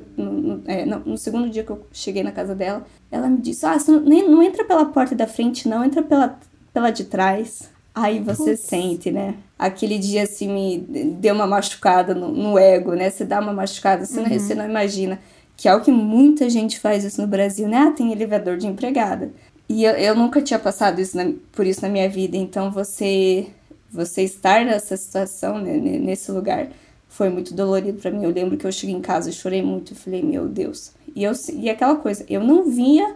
[0.65, 3.77] É, no, no, segundo dia que eu cheguei na casa dela, ela me disse: Ah,
[3.77, 6.39] você não, nem, não entra pela porta da frente, não, entra pela,
[6.73, 7.69] pela de trás.
[7.93, 9.35] Aí você sente, né?
[9.59, 10.77] Aquele dia assim me
[11.17, 13.09] deu uma machucada no, no ego, né?
[13.09, 14.29] Você dá uma machucada, você, uhum.
[14.29, 15.19] não, você não imagina
[15.57, 17.77] que é o que muita gente faz isso no Brasil, né?
[17.77, 19.31] Ah, tem elevador de empregada.
[19.69, 23.47] E eu, eu nunca tinha passado isso na, por isso na minha vida, então você
[23.91, 26.69] você estar nessa situação, né, nesse lugar,
[27.11, 28.23] foi muito dolorido para mim.
[28.23, 30.93] Eu lembro que eu cheguei em casa e chorei muito, eu falei, meu Deus.
[31.13, 33.15] E, eu, e aquela coisa, eu não via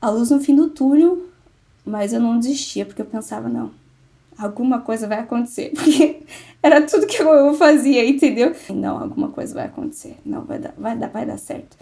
[0.00, 1.28] a luz no fim do túnel,
[1.86, 3.70] mas eu não desistia, porque eu pensava, não,
[4.36, 5.70] alguma coisa vai acontecer.
[5.78, 6.22] Porque
[6.60, 8.54] era tudo que eu fazia, entendeu?
[8.70, 10.16] Não, alguma coisa vai acontecer.
[10.24, 11.76] Não, vai dar, vai dar, vai dar certo.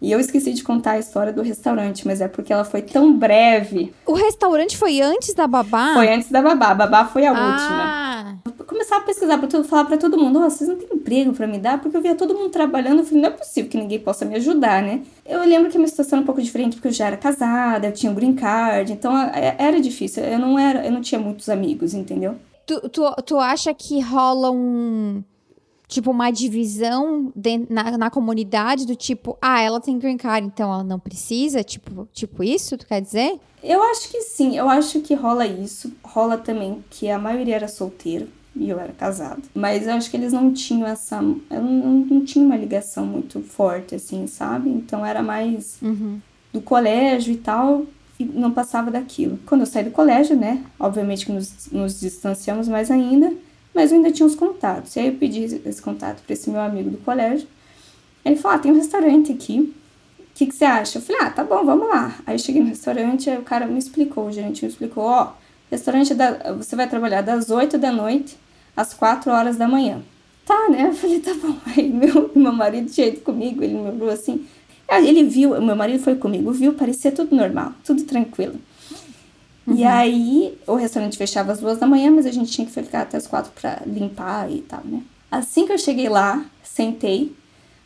[0.00, 3.16] E eu esqueci de contar a história do restaurante, mas é porque ela foi tão
[3.16, 3.92] breve.
[4.04, 5.94] O restaurante foi antes da babá?
[5.94, 6.68] Foi antes da babá.
[6.68, 8.42] A babá foi a ah.
[8.42, 8.54] última.
[8.58, 11.46] Eu começava a pesquisar tudo, falar para todo mundo: oh, vocês não têm emprego para
[11.46, 11.80] me dar?
[11.80, 12.98] Porque eu via todo mundo trabalhando.
[12.98, 15.02] Eu falei: não é possível que ninguém possa me ajudar, né?
[15.24, 17.86] Eu lembro que a minha situação era um pouco diferente, porque eu já era casada,
[17.86, 20.22] eu tinha um green card, então é, era difícil.
[20.22, 22.36] Eu não, era, eu não tinha muitos amigos, entendeu?
[22.66, 25.22] Tu, tu, tu acha que rola um
[25.94, 30.72] tipo, uma divisão de, na, na comunidade do tipo, ah, ela tem green card, então
[30.72, 31.62] ela não precisa?
[31.62, 33.38] Tipo, tipo isso, tu quer dizer?
[33.62, 35.92] Eu acho que sim, eu acho que rola isso.
[36.02, 39.42] Rola também que a maioria era solteiro e eu era casado.
[39.54, 41.16] Mas eu acho que eles não tinham essa.
[41.16, 44.68] Eu não, não tinha uma ligação muito forte, assim, sabe?
[44.68, 46.20] Então era mais uhum.
[46.52, 47.86] do colégio e tal.
[48.18, 49.38] E não passava daquilo.
[49.46, 50.64] Quando eu saí do colégio, né?
[50.78, 53.32] Obviamente que nos, nos distanciamos mais ainda
[53.74, 54.94] mas eu ainda tinha os contatos.
[54.96, 57.48] E aí eu pedi esse contato para esse meu amigo do colégio.
[58.24, 59.74] Ele falou: ah, tem um restaurante aqui.
[60.18, 60.98] O que, que você acha?
[60.98, 62.16] Eu falei: ah, tá bom, vamos lá.
[62.26, 65.32] Aí eu cheguei no restaurante, aí o cara me explicou, o gerente me explicou: ó,
[65.70, 68.36] restaurante da, você vai trabalhar das 8 da noite
[68.76, 70.00] às 4 horas da manhã.
[70.46, 70.88] Tá, né?
[70.88, 71.56] Eu falei: tá bom.
[71.76, 74.46] Aí meu, meu marido tinha ido comigo, ele me olhou assim.
[74.88, 78.60] Ele viu, meu marido foi comigo, viu, parecia tudo normal, tudo tranquilo.
[79.66, 79.76] Uhum.
[79.76, 83.02] E aí, o restaurante fechava às duas da manhã, mas a gente tinha que ficar
[83.02, 85.02] até as quatro para limpar e tal, né?
[85.30, 87.34] Assim que eu cheguei lá, sentei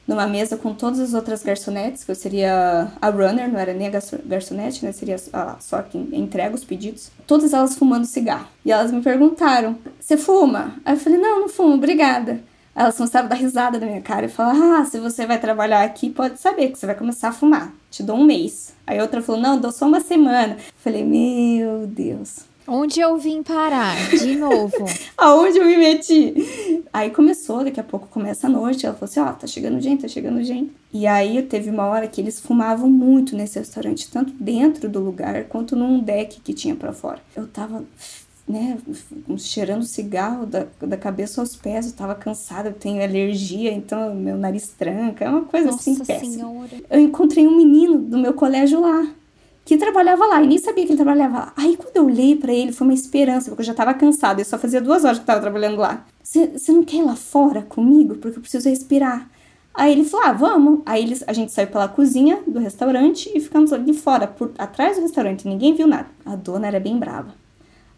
[0.08, 3.88] numa mesa com todas as outras garçonetes, que eu seria a runner, não era nem
[3.88, 4.90] a garçonete, né?
[4.90, 5.16] Seria
[5.60, 7.10] só quem entrega os pedidos.
[7.26, 8.48] Todas elas fumando cigarro.
[8.64, 10.76] E elas me perguntaram: Você fuma?
[10.84, 12.40] Aí eu falei: Não, não fumo, obrigada.
[12.78, 15.82] Elas começaram a dar risada na minha cara e falaram: Ah, se você vai trabalhar
[15.82, 17.74] aqui, pode saber que você vai começar a fumar.
[17.90, 18.72] Te dou um mês.
[18.86, 20.56] Aí outra falou: Não, dou só uma semana.
[20.76, 22.46] Falei: Meu Deus.
[22.68, 23.96] Onde eu vim parar?
[24.10, 24.84] De novo.
[25.18, 26.84] Aonde eu me meti?
[26.92, 28.86] Aí começou, daqui a pouco começa a noite.
[28.86, 30.70] Ela falou assim: Ó, oh, tá chegando gente, tá chegando gente.
[30.92, 35.46] E aí teve uma hora que eles fumavam muito nesse restaurante, tanto dentro do lugar
[35.46, 37.18] quanto num deck que tinha para fora.
[37.34, 37.84] Eu tava
[38.48, 38.78] né,
[39.36, 44.36] cheirando cigarro da, da cabeça aos pés, eu tava cansada, eu tenho alergia, então meu
[44.36, 46.48] nariz tranca, é uma coisa assim Nossa assim péssima.
[46.48, 46.70] Senhora.
[46.90, 49.06] Eu encontrei um menino do meu colégio lá,
[49.64, 51.52] que trabalhava lá, e nem sabia que ele trabalhava lá.
[51.56, 54.44] Aí quando eu olhei para ele, foi uma esperança, porque eu já tava cansada, e
[54.44, 56.06] só fazia duas horas que eu tava trabalhando lá.
[56.22, 58.14] Você não quer ir lá fora comigo?
[58.14, 59.28] Porque eu preciso respirar.
[59.74, 60.80] Aí ele falou, ah, vamos.
[60.84, 64.96] Aí eles, a gente saiu pela cozinha do restaurante e ficamos ali fora, por atrás
[64.96, 66.08] do restaurante, ninguém viu nada.
[66.24, 67.34] A dona era bem brava.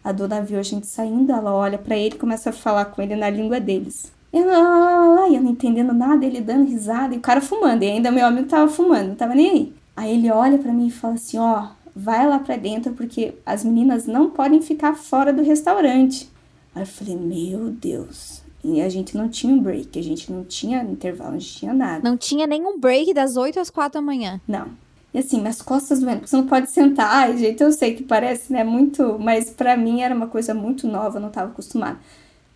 [0.03, 3.01] A dona viu a gente saindo, ela olha para ele e começa a falar com
[3.01, 4.11] ele na língua deles.
[4.33, 7.83] E eu, lá, eu não entendendo nada, ele dando risada e o cara fumando.
[7.83, 9.73] E ainda meu amigo tava fumando, não tava nem aí.
[9.95, 13.63] Aí ele olha para mim e fala assim: ó, vai lá pra dentro porque as
[13.63, 16.29] meninas não podem ficar fora do restaurante.
[16.73, 18.41] Aí eu falei: meu Deus.
[18.63, 22.07] E a gente não tinha um break, a gente não tinha intervalo, não tinha nada.
[22.07, 24.39] Não tinha nenhum break das 8 às 4 da manhã.
[24.47, 24.67] Não.
[25.13, 27.07] E assim, minhas costas doendo, você não pode sentar.
[27.09, 30.87] Ai, gente, eu sei que parece, né, muito, mas para mim era uma coisa muito
[30.87, 31.99] nova, eu não estava acostumada.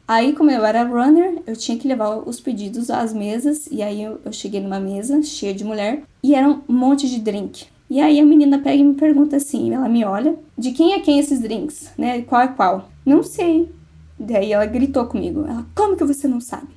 [0.07, 4.03] Aí, como eu era runner, eu tinha que levar os pedidos às mesas, e aí
[4.03, 7.65] eu, eu cheguei numa mesa cheia de mulher, e era um monte de drink.
[7.89, 10.99] E aí a menina pega e me pergunta assim, ela me olha, de quem é
[10.99, 12.21] quem esses drinks, né?
[12.21, 12.89] Qual é qual?
[13.05, 13.71] Não sei.
[14.17, 15.45] Daí ela gritou comigo.
[15.47, 16.67] Ela, como que você não sabe?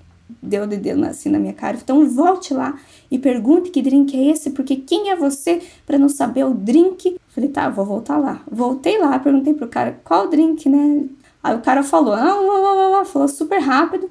[0.42, 1.76] deu o dedo assim na minha cara.
[1.76, 2.78] Então volte lá
[3.10, 7.16] e pergunte que drink é esse, porque quem é você para não saber o drink?
[7.28, 8.42] Falei, tá, vou voltar lá.
[8.50, 11.04] Voltei lá, perguntei pro cara qual drink, né?
[11.42, 14.10] Aí o cara falou, ah, falou super rápido.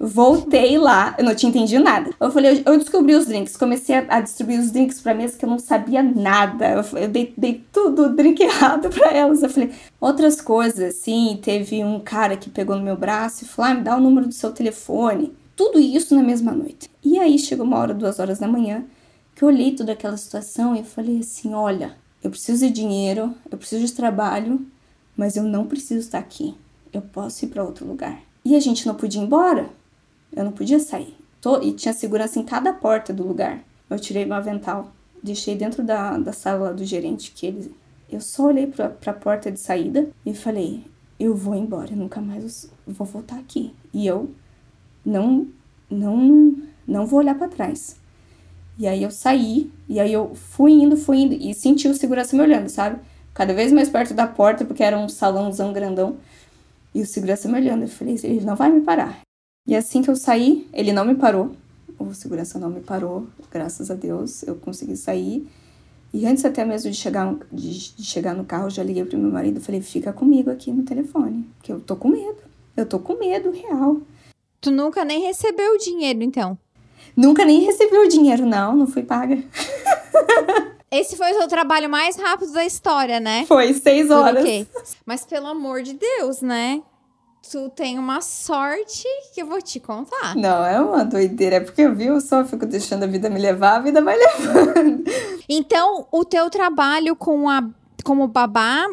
[0.00, 2.10] Voltei lá, eu não tinha entendido nada.
[2.20, 5.44] Eu falei, eu, descobri os drinks, comecei a, a distribuir os drinks pra mesa que
[5.44, 6.68] eu não sabia nada.
[6.68, 9.42] Eu, eu dei, dei, tudo o drink errado pra elas.
[9.42, 13.72] Eu falei, outras coisas, assim, teve um cara que pegou no meu braço e falou,
[13.72, 15.34] ah, me dá o número do seu telefone.
[15.58, 16.88] Tudo isso na mesma noite.
[17.04, 18.84] E aí chegou uma hora, duas horas da manhã,
[19.34, 23.58] que eu olhei toda aquela situação e falei assim: olha, eu preciso de dinheiro, eu
[23.58, 24.64] preciso de trabalho,
[25.16, 26.54] mas eu não preciso estar aqui.
[26.92, 28.22] Eu posso ir para outro lugar.
[28.44, 29.68] E a gente não podia ir embora.
[30.32, 31.16] Eu não podia sair.
[31.62, 33.60] E tinha segurança em cada porta do lugar.
[33.90, 37.74] Eu tirei meu avental, deixei dentro da, da sala do gerente que ele.
[38.08, 40.84] Eu só olhei para a porta de saída e falei:
[41.18, 43.74] eu vou embora, eu nunca mais vou voltar aqui.
[43.92, 44.30] E eu
[45.08, 45.46] não
[45.90, 47.96] não não vou olhar para trás.
[48.78, 52.36] E aí eu saí, e aí eu fui indo, fui indo, e senti o segurança
[52.36, 53.00] me olhando, sabe?
[53.34, 56.16] Cada vez mais perto da porta, porque era um salãozão grandão.
[56.94, 59.20] E o segurança me olhando, eu falei, ele não vai me parar.
[59.66, 61.52] E assim que eu saí, ele não me parou.
[61.98, 65.48] O segurança não me parou, graças a Deus, eu consegui sair.
[66.12, 69.18] E antes até mesmo de chegar, de, de chegar no carro, eu já liguei pro
[69.18, 72.38] meu marido falei, fica comigo aqui no telefone, que eu tô com medo.
[72.76, 74.00] Eu tô com medo real.
[74.60, 76.58] Tu nunca nem recebeu o dinheiro, então?
[77.16, 79.42] Nunca nem recebeu o dinheiro, não, não fui paga.
[80.90, 83.44] Esse foi o seu trabalho mais rápido da história, né?
[83.46, 84.66] Foi, seis horas.
[85.04, 86.82] Mas pelo amor de Deus, né?
[87.50, 90.34] Tu tem uma sorte que eu vou te contar.
[90.36, 91.56] Não, é uma doideira.
[91.56, 95.04] É porque, viu, eu só fico deixando a vida me levar, a vida vai levando.
[95.48, 97.62] Então, o teu trabalho com a,
[98.04, 98.86] como babá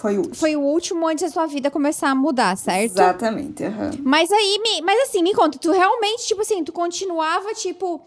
[0.00, 0.34] foi o último.
[0.34, 2.92] Foi o último antes da sua vida começar a mudar, certo?
[2.92, 3.90] Exatamente, uhum.
[4.02, 8.02] Mas aí, me, mas assim, me conta, tu realmente, tipo assim, tu continuava, tipo.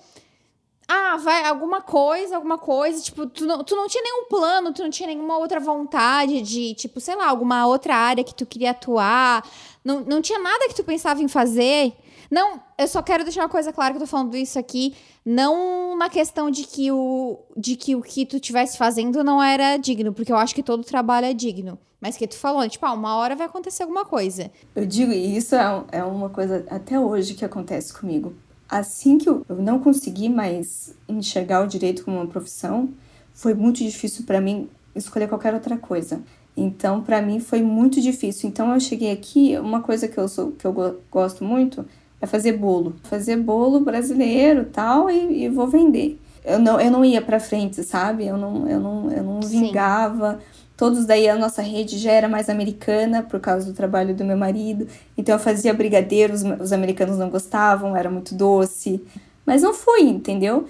[0.87, 3.01] Ah, vai, alguma coisa, alguma coisa.
[3.01, 6.73] Tipo, tu não, tu não tinha nenhum plano, tu não tinha nenhuma outra vontade de,
[6.73, 9.47] tipo, sei lá, alguma outra área que tu queria atuar.
[9.83, 11.93] Não, não tinha nada que tu pensava em fazer.
[12.29, 15.97] Não, eu só quero deixar uma coisa clara que eu tô falando isso aqui, não
[15.97, 20.13] na questão de que o de que o que tu estivesse fazendo não era digno,
[20.13, 21.77] porque eu acho que todo trabalho é digno.
[22.01, 24.51] Mas que tu falou, tipo, ah, uma hora vai acontecer alguma coisa.
[24.75, 28.33] Eu digo, e isso é, é uma coisa até hoje que acontece comigo.
[28.67, 32.89] Assim que eu, eu não consegui mais enxergar o direito como uma profissão,
[33.33, 36.21] foi muito difícil para mim escolher qualquer outra coisa.
[36.57, 38.49] Então, para mim foi muito difícil.
[38.49, 41.85] Então, eu cheguei aqui, uma coisa que eu sou que eu gosto muito
[42.23, 42.95] é fazer bolo.
[43.03, 46.17] Fazer bolo brasileiro tal, e, e vou vender.
[46.45, 48.25] Eu não, eu não ia para frente, sabe?
[48.25, 50.39] Eu não, eu não, eu não vingava.
[50.77, 54.37] Todos daí a nossa rede já era mais americana por causa do trabalho do meu
[54.37, 54.87] marido.
[55.17, 59.03] Então eu fazia brigadeiros, os americanos não gostavam, era muito doce.
[59.45, 60.65] Mas não fui, entendeu?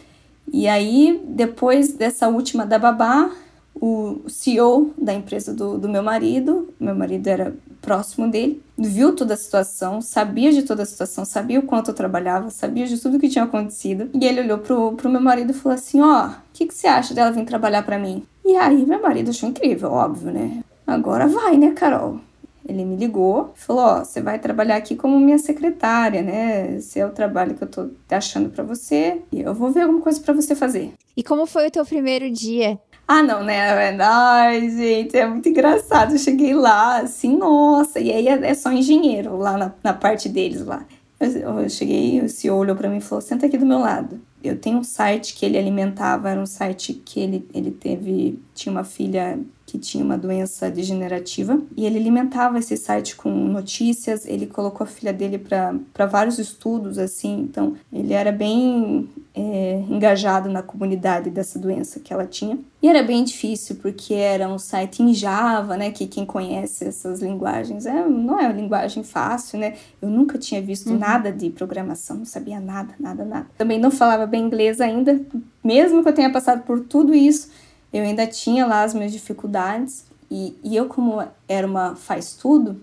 [0.52, 3.32] E aí, depois dessa última da babá,
[3.76, 9.34] o CEO da empresa do, do meu marido, meu marido era próximo dele, viu toda
[9.34, 13.20] a situação, sabia de toda a situação, sabia o quanto eu trabalhava, sabia de tudo
[13.20, 14.10] que tinha acontecido.
[14.14, 16.74] E ele olhou pro, pro meu marido e falou assim: Ó, oh, o que, que
[16.74, 18.24] você acha dela vir trabalhar para mim?
[18.46, 20.64] E aí meu marido achou incrível, óbvio, né?
[20.88, 22.20] Agora vai, né, Carol?
[22.66, 26.78] Ele me ligou, falou: Ó, oh, você vai trabalhar aqui como minha secretária, né?
[26.78, 30.02] Esse é o trabalho que eu tô achando para você e eu vou ver alguma
[30.02, 30.94] coisa para você fazer.
[31.18, 32.80] E como foi o teu primeiro dia?
[33.08, 33.98] Ah, não, né?
[34.00, 36.14] Ai, gente, é muito engraçado.
[36.14, 40.30] Eu cheguei lá, assim, nossa, e aí é, é só engenheiro lá na, na parte
[40.30, 40.86] deles lá.
[41.20, 44.20] Eu, eu cheguei, o CEO olhou para mim e falou: senta aqui do meu lado.
[44.44, 48.72] Eu tenho um site que ele alimentava, era um site que ele, ele teve, tinha
[48.72, 54.26] uma filha que tinha uma doença degenerativa e ele alimentava esse site com notícias.
[54.26, 57.40] Ele colocou a filha dele para vários estudos, assim.
[57.40, 62.60] Então, ele era bem é, engajado na comunidade dessa doença que ela tinha.
[62.82, 65.90] E era bem difícil porque era um site em Java, né?
[65.92, 69.76] Que quem conhece essas linguagens é, não é uma linguagem fácil, né?
[70.02, 71.00] Eu nunca tinha visto uhum.
[71.00, 73.48] nada de programação, não sabia nada, nada, nada.
[73.58, 75.20] Também não falava bem inglês ainda,
[75.64, 77.63] mesmo que eu tenha passado por tudo isso
[77.94, 80.06] eu ainda tinha lá as minhas dificuldades.
[80.30, 82.82] E, e eu, como era uma faz tudo,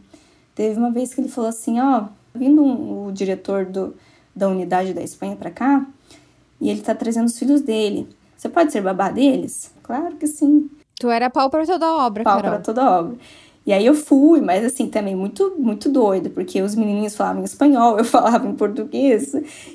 [0.54, 3.94] teve uma vez que ele falou assim: Ó, oh, vindo um, o diretor do,
[4.34, 5.84] da unidade da Espanha para cá,
[6.60, 8.08] e ele tá trazendo os filhos dele.
[8.36, 9.74] Você pode ser babá deles?
[9.82, 10.70] Claro que sim.
[10.98, 13.16] Tu era pau para toda obra, Pau para toda obra.
[13.66, 17.44] E aí eu fui, mas assim, também muito, muito doida, porque os menininhos falavam em
[17.44, 19.34] espanhol, eu falava em português.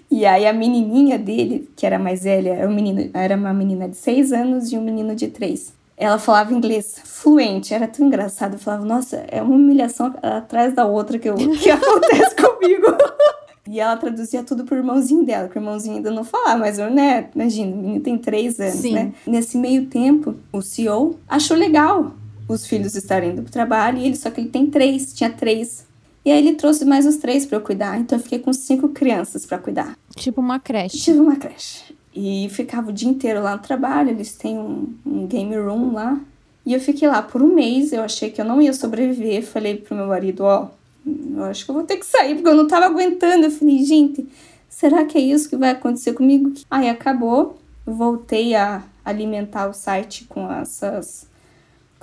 [0.10, 3.88] E aí a menininha dele, que era mais velha, era, um menino, era uma menina
[3.88, 5.74] de seis anos e um menino de três.
[5.98, 8.54] Ela falava inglês fluente, era tão engraçado.
[8.54, 12.88] Eu falava, nossa, é uma humilhação atrás da outra que, eu, que acontece comigo.
[13.68, 16.88] E ela traduzia tudo pro irmãozinho dela, que o irmãozinho ainda não falava, mas eu,
[16.92, 18.94] né, imagina, o menino tem três anos, Sim.
[18.94, 19.12] né?
[19.26, 22.12] Nesse meio tempo, o CEO achou legal
[22.48, 25.86] os filhos estarem indo pro trabalho, e ele só que ele tem três, tinha três.
[26.24, 28.90] E aí ele trouxe mais os três para eu cuidar, então eu fiquei com cinco
[28.90, 29.96] crianças para cuidar.
[30.16, 30.98] Tipo uma creche.
[30.98, 31.96] Tipo uma creche.
[32.16, 36.20] E ficava o dia inteiro lá no trabalho, eles têm um, um game room lá.
[36.66, 39.46] E eu fiquei lá por um mês, eu achei que eu não ia sobreviver.
[39.46, 40.68] Falei pro meu marido, ó,
[41.06, 43.46] oh, eu acho que eu vou ter que sair, porque eu não tava aguentando.
[43.46, 44.28] Eu falei, gente,
[44.68, 46.54] será que é isso que vai acontecer comigo?
[46.72, 51.28] Aí acabou, voltei a alimentar o site com essas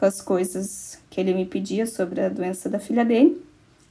[0.02, 3.40] com as coisas que ele me pedia sobre a doença da filha dele.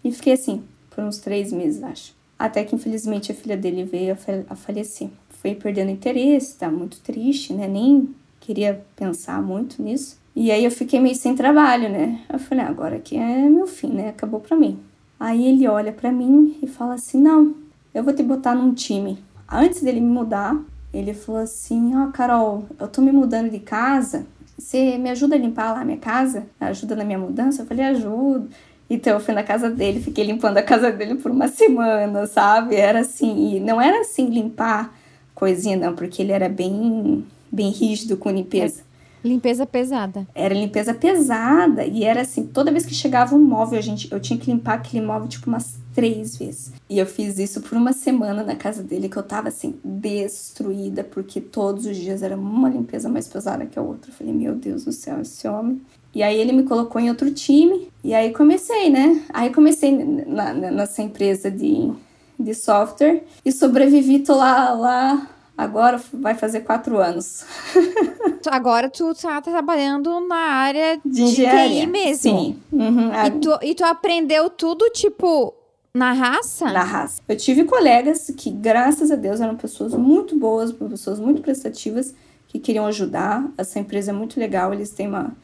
[0.03, 2.13] E fiquei assim por uns três meses, acho.
[2.37, 4.17] Até que infelizmente a filha dele veio
[4.49, 5.07] a falecer.
[5.29, 7.65] Fui perdendo interesse, tá muito triste, né?
[7.65, 10.19] Nem queria pensar muito nisso.
[10.35, 12.19] E aí eu fiquei meio sem trabalho, né?
[12.29, 14.09] Eu falei, ah, agora aqui é meu fim, né?
[14.09, 14.77] Acabou pra mim.
[15.17, 17.55] Aí ele olha para mim e fala assim: não,
[17.93, 19.17] eu vou te botar num time.
[19.49, 20.59] Antes dele me mudar,
[20.93, 24.25] ele falou assim: ó, oh, Carol, eu tô me mudando de casa
[24.61, 26.45] você me ajuda a limpar lá a minha casa?
[26.59, 27.63] Ajuda na minha mudança?
[27.63, 28.49] Eu falei, ajudo.
[28.89, 32.75] Então eu fui na casa dele, fiquei limpando a casa dele por uma semana, sabe?
[32.75, 34.93] Era assim, e não era assim limpar
[35.33, 38.83] coisinha, não, porque ele era bem, bem rígido com limpeza.
[39.23, 40.27] Limpeza pesada.
[40.35, 44.19] Era limpeza pesada e era assim, toda vez que chegava um móvel, a gente, eu
[44.19, 46.71] tinha que limpar aquele móvel tipo umas três vezes.
[46.89, 51.03] E eu fiz isso por uma semana na casa dele, que eu tava assim, destruída,
[51.03, 54.11] porque todos os dias era uma limpeza mais pesada que a outra.
[54.11, 55.81] Eu falei, meu Deus do céu, esse homem.
[56.13, 59.23] E aí ele me colocou em outro time, e aí comecei, né?
[59.33, 59.91] Aí comecei
[60.25, 61.91] na, nessa empresa de,
[62.37, 65.29] de software e sobrevivi, tô lá, lá
[65.61, 67.45] Agora vai fazer quatro anos.
[68.49, 71.81] Agora tu tá trabalhando na área de, engenharia.
[71.81, 72.17] TI mesmo.
[72.17, 72.59] Sim.
[72.71, 73.11] Uhum.
[73.13, 75.53] E, tu, e tu aprendeu tudo, tipo,
[75.93, 76.71] na raça?
[76.71, 77.21] Na raça.
[77.27, 82.15] Eu tive colegas que, graças a Deus, eram pessoas muito boas, pessoas muito prestativas,
[82.47, 83.49] que queriam ajudar.
[83.57, 85.35] Essa empresa é muito legal, eles têm uma,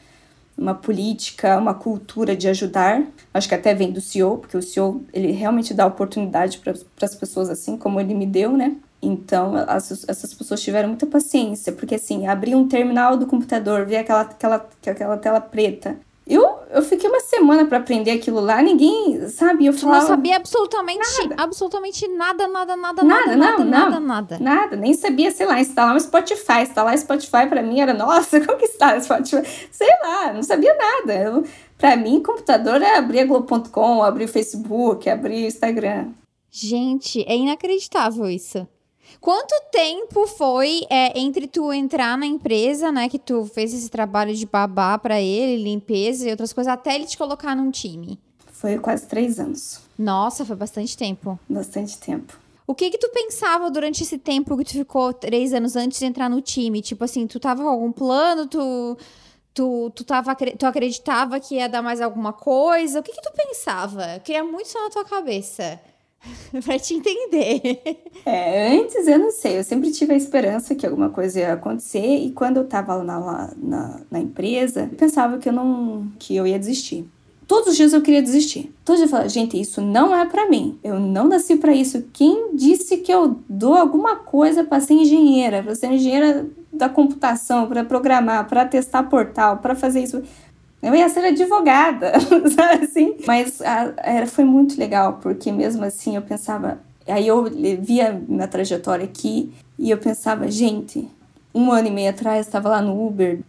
[0.57, 3.03] uma política, uma cultura de ajudar.
[3.33, 7.15] Acho que até vem do CEO, porque o CEO ele realmente dá oportunidade para as
[7.15, 8.75] pessoas assim como ele me deu, né?
[9.01, 13.97] Então, as, essas pessoas tiveram muita paciência, porque assim, abrir um terminal do computador, ver
[13.97, 15.97] aquela, aquela, aquela tela preta.
[16.69, 19.65] Eu, fiquei uma semana para aprender aquilo lá, ninguém, sabe?
[19.65, 21.43] Eu falava, não sabia absolutamente nada.
[21.43, 24.39] absolutamente nada, nada, nada, nada, nada, não, nada, não, nada, nada.
[24.39, 26.61] Nada, nem sabia, sei lá, instalar um Spotify.
[26.63, 29.47] Instalar Spotify para mim era, nossa, como que está Spotify?
[29.71, 31.13] Sei lá, não sabia nada.
[31.13, 31.43] Eu,
[31.77, 36.09] para mim, computador é abrir a Globo.com, abrir o Facebook, abrir o Instagram.
[36.49, 38.67] Gente, é inacreditável isso.
[39.19, 44.33] Quanto tempo foi é, entre tu entrar na empresa, né, que tu fez esse trabalho
[44.33, 48.19] de babá para ele, limpeza e outras coisas, até ele te colocar num time?
[48.51, 49.81] Foi quase três anos.
[49.97, 51.39] Nossa, foi bastante tempo.
[51.49, 52.37] Bastante tempo.
[52.65, 56.05] O que que tu pensava durante esse tempo que tu ficou três anos antes de
[56.05, 56.81] entrar no time?
[56.81, 58.97] Tipo assim, tu tava com algum plano, tu,
[59.53, 62.99] tu, tu, tava, tu acreditava que ia dar mais alguma coisa?
[62.99, 64.15] O que que tu pensava?
[64.15, 65.79] Eu queria muito só na tua cabeça.
[66.63, 68.01] pra te entender.
[68.25, 72.17] É, antes eu não sei, eu sempre tive a esperança que alguma coisa ia acontecer
[72.17, 76.35] e quando eu tava lá na, na, na empresa, eu pensava que eu não que
[76.35, 77.07] eu ia desistir.
[77.47, 78.75] Todos os dias eu queria desistir.
[78.83, 80.77] Todos os dias eu falava, gente, isso não é para mim.
[80.83, 82.03] Eu não nasci para isso.
[82.11, 87.65] Quem disse que eu dou alguma coisa para ser engenheira, para ser engenheira da computação,
[87.67, 90.21] para programar, para testar portal, para fazer isso?
[90.81, 92.13] Eu ia ser advogada,
[92.55, 93.17] sabe assim?
[93.25, 96.79] Mas a, era, foi muito legal, porque mesmo assim eu pensava.
[97.07, 97.45] Aí eu
[97.79, 101.07] via minha trajetória aqui e eu pensava, gente,
[101.57, 103.39] um ano e meio atrás, estava lá no Uber,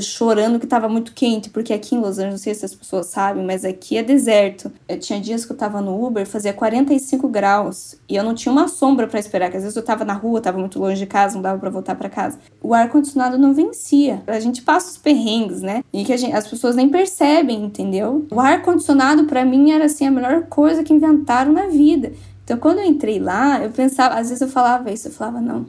[0.00, 3.06] chorando que estava muito quente, porque aqui em Los Angeles, não sei se as pessoas
[3.06, 4.70] sabem, mas aqui é deserto.
[4.88, 8.52] Eu tinha dias que eu estava no Uber, fazia 45 graus, e eu não tinha
[8.52, 11.06] uma sombra para esperar, que às vezes eu estava na rua, estava muito longe de
[11.06, 12.38] casa, não dava para voltar para casa.
[12.60, 14.22] O ar-condicionado não vencia.
[14.26, 15.82] A gente passa os perrengues, né?
[15.92, 18.26] E que gente, as pessoas nem percebem, entendeu?
[18.30, 22.12] O ar-condicionado, para mim, era assim a melhor coisa que inventaram na vida.
[22.44, 25.66] Então, quando eu entrei lá, eu pensava, às vezes eu falava isso, eu falava, não,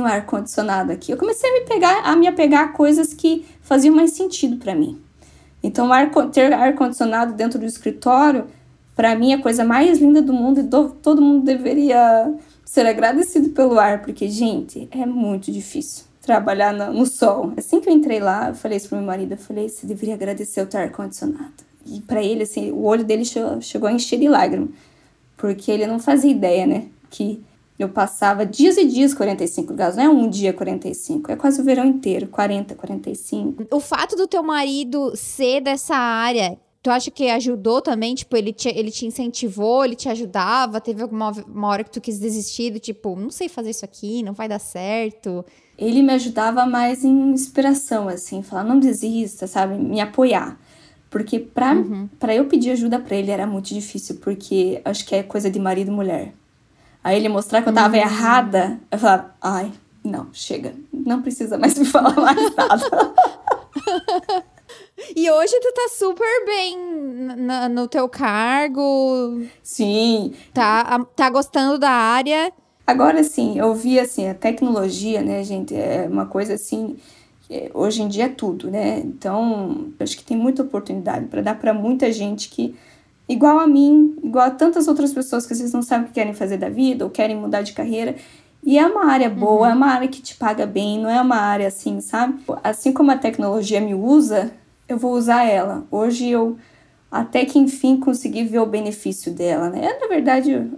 [0.00, 1.12] o ar condicionado aqui.
[1.12, 4.74] Eu comecei a me pegar, a me apegar a coisas que faziam mais sentido para
[4.74, 4.98] mim.
[5.62, 8.46] Então, ar, ter ar condicionado dentro do escritório,
[8.96, 12.32] para mim é a coisa mais linda do mundo e do, todo mundo deveria
[12.64, 17.52] ser agradecido pelo ar, porque gente, é muito difícil trabalhar no, no sol.
[17.56, 20.14] Assim que eu entrei lá, eu falei isso pro meu marido, eu falei, você deveria
[20.14, 21.52] agradecer o teu ar condicionado.
[21.84, 24.70] E para ele assim, o olho dele chegou, chegou a encher de lágrimas,
[25.36, 27.42] porque ele não fazia ideia, né, que
[27.78, 31.64] eu passava dias e dias 45 graus, não é um dia 45, é quase o
[31.64, 33.66] verão inteiro, 40, 45.
[33.70, 38.14] O fato do teu marido ser dessa área, tu acha que ajudou também?
[38.14, 40.80] Tipo, ele te, ele te incentivou, ele te ajudava?
[40.80, 44.22] Teve alguma uma hora que tu quis desistir do tipo, não sei fazer isso aqui,
[44.22, 45.44] não vai dar certo?
[45.78, 49.76] Ele me ajudava mais em inspiração, assim, falar, não desista, sabe?
[49.76, 50.58] Me apoiar.
[51.08, 52.08] Porque pra, uhum.
[52.18, 55.58] Pra eu pedir ajuda para ele era muito difícil, porque acho que é coisa de
[55.58, 56.34] marido e mulher.
[57.02, 58.00] Aí ele mostrar que eu tava hum.
[58.00, 59.72] errada, eu falava, ai,
[60.04, 63.14] não, chega, não precisa mais me falar mais nada.
[65.16, 66.78] E hoje tu tá super bem
[67.36, 69.42] no, no teu cargo.
[69.62, 70.32] Sim.
[70.54, 72.52] Tá, tá gostando da área.
[72.86, 76.96] Agora sim, eu vi assim, a tecnologia, né, gente, é uma coisa assim,
[77.72, 78.98] hoje em dia é tudo, né?
[79.00, 82.74] Então, acho que tem muita oportunidade para dar para muita gente que
[83.32, 86.14] igual a mim, igual a tantas outras pessoas que às vezes não sabem o que
[86.14, 88.14] querem fazer da vida ou querem mudar de carreira.
[88.64, 89.72] E é uma área boa, uhum.
[89.72, 92.38] é uma área que te paga bem, não é uma área assim, sabe?
[92.62, 94.52] Assim como a tecnologia me usa,
[94.88, 95.84] eu vou usar ela.
[95.90, 96.56] Hoje eu
[97.10, 99.98] até que enfim consegui ver o benefício dela, né?
[100.00, 100.70] Na verdade, eu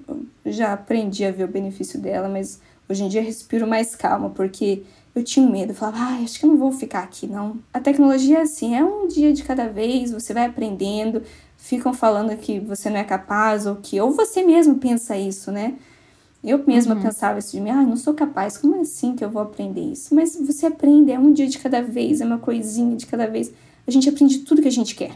[0.46, 4.82] já aprendi a ver o benefício dela, mas hoje em dia respiro mais calma, porque
[5.14, 7.58] eu tinha medo, eu falava, ah, acho que eu não vou ficar aqui, não.
[7.72, 11.22] A tecnologia é assim, é um dia de cada vez, você vai aprendendo,
[11.64, 15.74] ficam falando que você não é capaz ou que ou você mesmo pensa isso, né?
[16.42, 17.00] Eu mesma uhum.
[17.00, 19.80] pensava isso de mim, ah, não sou capaz, como é assim que eu vou aprender
[19.80, 20.14] isso?
[20.14, 23.50] Mas você aprende, é um dia de cada vez, é uma coisinha de cada vez.
[23.86, 25.12] A gente aprende tudo que a gente quer.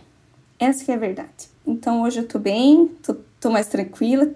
[0.59, 1.51] Essa que é a verdade.
[1.66, 4.30] Então hoje eu tô bem, tô tô mais tranquila.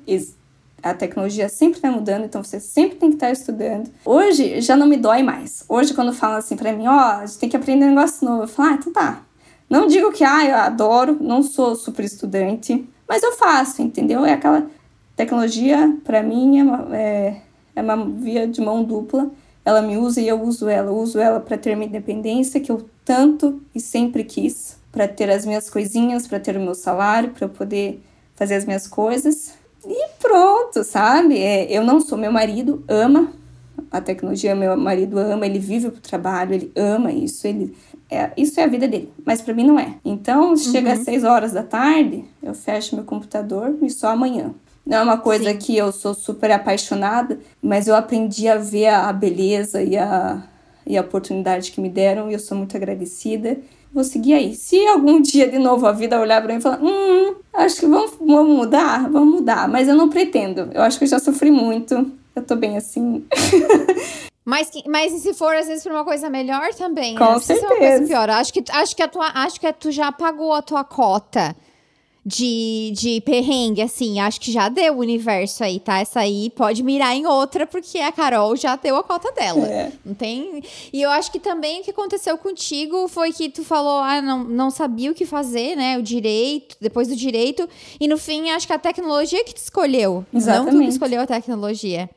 [0.82, 3.88] A tecnologia sempre está mudando, então você sempre tem que estar tá estudando.
[4.04, 5.64] Hoje já não me dói mais.
[5.66, 8.28] Hoje, quando falam assim para mim, ó, oh, a gente tem que aprender um negócio
[8.28, 9.22] novo, eu falo, ah, então tá.
[9.72, 14.22] Não digo que, ah, eu adoro, não sou super estudante, mas eu faço, entendeu?
[14.22, 14.66] É aquela
[15.16, 17.40] tecnologia, para mim, é uma, é,
[17.74, 19.30] é uma via de mão dupla.
[19.64, 20.90] Ela me usa e eu uso ela.
[20.90, 25.30] Eu uso ela para ter minha independência, que eu tanto e sempre quis, para ter
[25.30, 28.04] as minhas coisinhas, para ter o meu salário, para eu poder
[28.34, 29.54] fazer as minhas coisas.
[29.86, 31.38] E pronto, sabe?
[31.38, 33.32] É, eu não sou, meu marido ama
[33.90, 37.74] a tecnologia, meu marido ama, ele vive pro trabalho, ele ama isso, ele
[38.12, 39.94] é, isso é a vida dele, mas para mim não é.
[40.04, 40.94] Então, chega uhum.
[40.94, 44.54] às 6 horas da tarde, eu fecho meu computador e só amanhã.
[44.84, 45.58] Não é uma coisa Sim.
[45.58, 50.42] que eu sou super apaixonada, mas eu aprendi a ver a beleza e a,
[50.86, 53.58] e a oportunidade que me deram e eu sou muito agradecida
[53.92, 54.54] vou seguir aí.
[54.54, 57.86] Se algum dia de novo a vida olhar para mim e falar, hum, acho que
[57.86, 60.70] vamos, vamos mudar, vamos mudar, mas eu não pretendo.
[60.72, 63.24] Eu acho que eu já sofri muito, eu tô bem assim.
[64.45, 67.38] Mas, mas se for, às vezes, pra uma coisa melhor também, Com né?
[67.38, 67.66] certeza.
[67.68, 68.30] uma coisa pior.
[68.30, 71.55] Acho que, acho, que a tua, acho que tu já pagou a tua cota
[72.24, 74.20] de, de perrengue, assim.
[74.20, 75.99] Acho que já deu o universo aí, tá?
[76.01, 79.66] Essa aí pode mirar em outra, porque a Carol já deu a cota dela.
[79.66, 79.93] É.
[80.05, 80.62] Não tem.
[80.93, 84.45] E eu acho que também o que aconteceu contigo foi que tu falou, ah, não,
[84.45, 85.99] não sabia o que fazer, né?
[85.99, 87.68] O direito, depois do direito.
[88.01, 90.24] E no fim, acho que a tecnologia que te escolheu.
[90.32, 90.72] Exatamente.
[90.72, 92.11] Não tu que escolheu a tecnologia.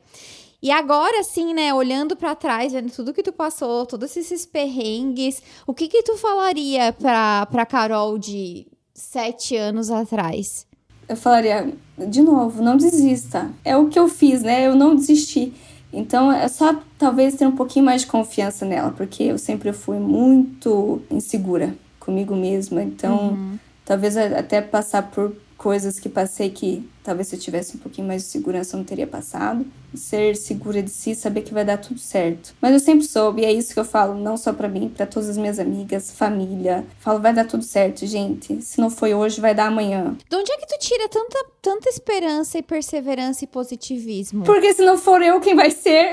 [0.62, 5.42] E agora, assim, né, olhando para trás, vendo tudo que tu passou, todos esses perrengues,
[5.66, 10.66] o que que tu falaria pra, pra Carol de sete anos atrás?
[11.08, 13.50] Eu falaria, de novo, não desista.
[13.64, 14.66] É o que eu fiz, né?
[14.66, 15.52] Eu não desisti.
[15.92, 19.98] Então é só talvez ter um pouquinho mais de confiança nela, porque eu sempre fui
[19.98, 22.82] muito insegura comigo mesma.
[22.82, 23.58] Então, uhum.
[23.84, 28.22] talvez até passar por coisas que passei que talvez se eu tivesse um pouquinho mais
[28.22, 29.66] de segurança eu não teria passado.
[29.94, 32.54] Ser segura de si, saber que vai dar tudo certo.
[32.60, 35.06] Mas eu sempre soube, e é isso que eu falo, não só para mim, para
[35.06, 36.84] todas as minhas amigas, família.
[36.98, 38.60] Falo, vai dar tudo certo, gente.
[38.60, 40.16] Se não foi hoje, vai dar amanhã.
[40.28, 44.44] De onde é que tu tira tanta, tanta esperança e perseverança e positivismo?
[44.44, 46.12] Porque se não for eu, quem vai ser?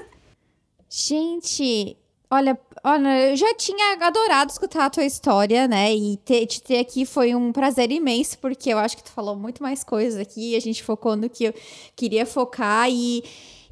[0.88, 1.98] gente,
[2.28, 5.94] Olha, olha, eu já tinha adorado escutar a tua história, né?
[5.94, 9.36] E ter, te ter aqui foi um prazer imenso, porque eu acho que tu falou
[9.36, 11.54] muito mais coisas aqui, a gente focou no que eu
[11.94, 13.22] queria focar e,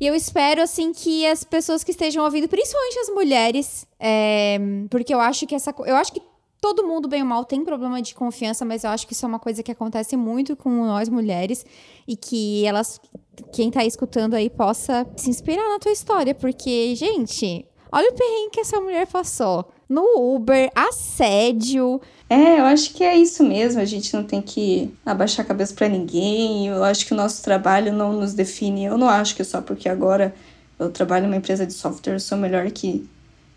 [0.01, 5.13] e eu espero, assim, que as pessoas que estejam ouvindo, principalmente as mulheres, é, porque
[5.13, 5.75] eu acho que essa.
[5.85, 6.23] Eu acho que
[6.61, 9.29] todo mundo, bem ou mal, tem problema de confiança, mas eu acho que isso é
[9.29, 11.67] uma coisa que acontece muito com nós mulheres
[12.07, 13.01] e que elas,
[13.53, 18.51] quem tá escutando aí, possa se inspirar na tua história, porque, gente, Olha o perrengue
[18.51, 19.71] que essa mulher passou.
[19.89, 22.01] No Uber, assédio.
[22.29, 23.81] É, eu acho que é isso mesmo.
[23.81, 26.67] A gente não tem que abaixar a cabeça para ninguém.
[26.67, 28.85] Eu acho que o nosso trabalho não nos define.
[28.85, 30.35] Eu não acho que só porque agora
[30.77, 33.09] eu trabalho numa empresa de software eu sou melhor que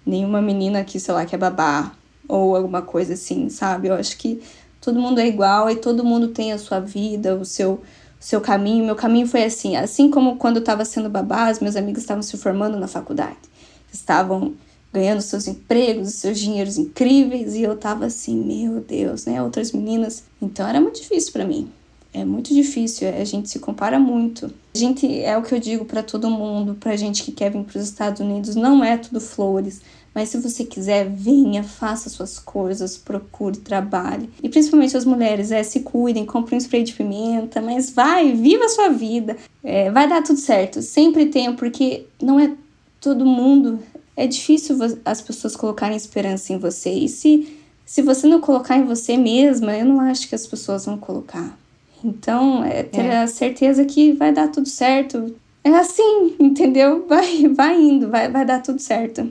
[0.06, 1.94] nenhuma menina que, sei lá, que é babá
[2.28, 3.88] ou alguma coisa assim, sabe?
[3.88, 4.40] Eu acho que
[4.80, 7.82] todo mundo é igual e todo mundo tem a sua vida, o seu,
[8.20, 8.86] seu caminho.
[8.86, 12.22] Meu caminho foi assim, assim como quando eu estava sendo babá, os meus amigos estavam
[12.22, 13.57] se formando na faculdade
[13.92, 14.54] estavam
[14.94, 19.42] ganhando seus empregos, seus dinheiros incríveis, e eu tava assim, meu Deus, né?
[19.42, 20.24] Outras meninas.
[20.42, 21.70] Então era muito difícil para mim.
[22.14, 24.52] É muito difícil, a gente se compara muito.
[24.74, 27.64] A gente é o que eu digo para todo mundo, pra gente que quer vir
[27.64, 29.82] para os Estados Unidos, não é tudo flores.
[30.16, 34.32] Mas se você quiser, venha, faça suas coisas, procure, trabalhe.
[34.42, 38.66] E principalmente as mulheres, é, se cuidem, compre um spray de pimenta, mas vai, viva
[38.66, 39.38] a sua vida.
[39.64, 40.82] É, vai dar tudo certo.
[40.82, 42.52] Sempre tenha, porque não é
[43.00, 43.80] todo mundo.
[44.16, 46.90] É difícil as pessoas colocarem esperança em você.
[46.90, 50.86] E se, se você não colocar em você mesma, eu não acho que as pessoas
[50.86, 51.58] vão colocar.
[52.04, 53.20] Então, é ter é.
[53.20, 55.36] a certeza que vai dar tudo certo.
[55.64, 57.06] É assim, entendeu?
[57.10, 59.30] Vai, vai indo, vai, vai dar tudo certo.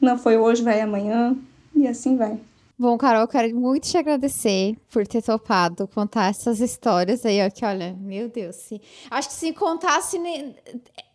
[0.00, 1.36] Não foi hoje, vai amanhã.
[1.74, 2.40] E assim vai.
[2.78, 7.48] Bom, Carol, eu quero muito te agradecer por ter topado contar essas histórias aí, ó,
[7.48, 10.18] que olha, meu Deus, se, acho que se contasse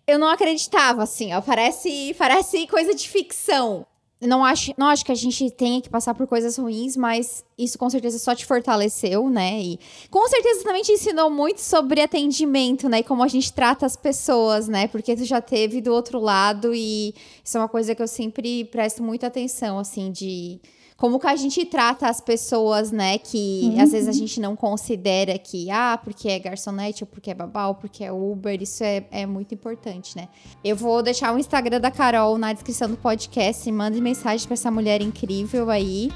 [0.08, 1.42] eu não acreditava, assim, ó.
[1.42, 3.86] Parece, parece coisa de ficção.
[4.22, 7.76] Não acho, não acho que a gente tenha que passar por coisas ruins, mas isso
[7.80, 9.60] com certeza só te fortaleceu, né?
[9.60, 9.80] E
[10.12, 13.00] com certeza também te ensinou muito sobre atendimento, né?
[13.00, 14.88] E como a gente trata as pessoas, né?
[14.88, 18.64] Porque tu já teve do outro lado e isso é uma coisa que eu sempre
[18.66, 20.62] presto muita atenção, assim, de
[21.02, 23.18] como que a gente trata as pessoas, né?
[23.18, 23.82] Que uhum.
[23.82, 27.70] às vezes a gente não considera que, ah, porque é garçonete, ou porque é babá,
[27.70, 30.28] ou porque é Uber, isso é, é muito importante, né?
[30.64, 33.72] Eu vou deixar o Instagram da Carol na descrição do podcast.
[33.72, 36.12] Mande mensagem para essa mulher incrível aí.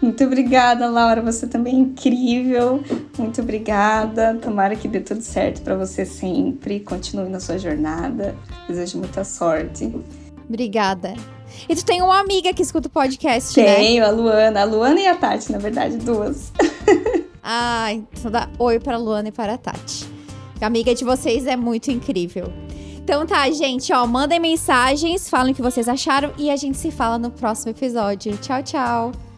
[0.00, 1.20] Muito obrigada, Laura.
[1.20, 2.82] Você também é incrível.
[3.18, 4.38] Muito obrigada.
[4.40, 6.80] Tomara que dê tudo certo para você sempre.
[6.80, 8.34] Continue na sua jornada.
[8.66, 9.94] Desejo muita sorte.
[10.48, 11.12] Obrigada.
[11.68, 13.74] E tu tem uma amiga que escuta o podcast, Tenho, né?
[13.76, 14.60] Tenho, a Luana.
[14.60, 16.52] A Luana e a Tati, na verdade, duas.
[17.42, 20.06] ah, então dá oi para a Luana e para a Tati.
[20.60, 22.52] A amiga de vocês é muito incrível.
[23.02, 26.90] Então tá, gente, ó, mandem mensagens, falem o que vocês acharam e a gente se
[26.90, 28.36] fala no próximo episódio.
[28.38, 29.31] Tchau, tchau.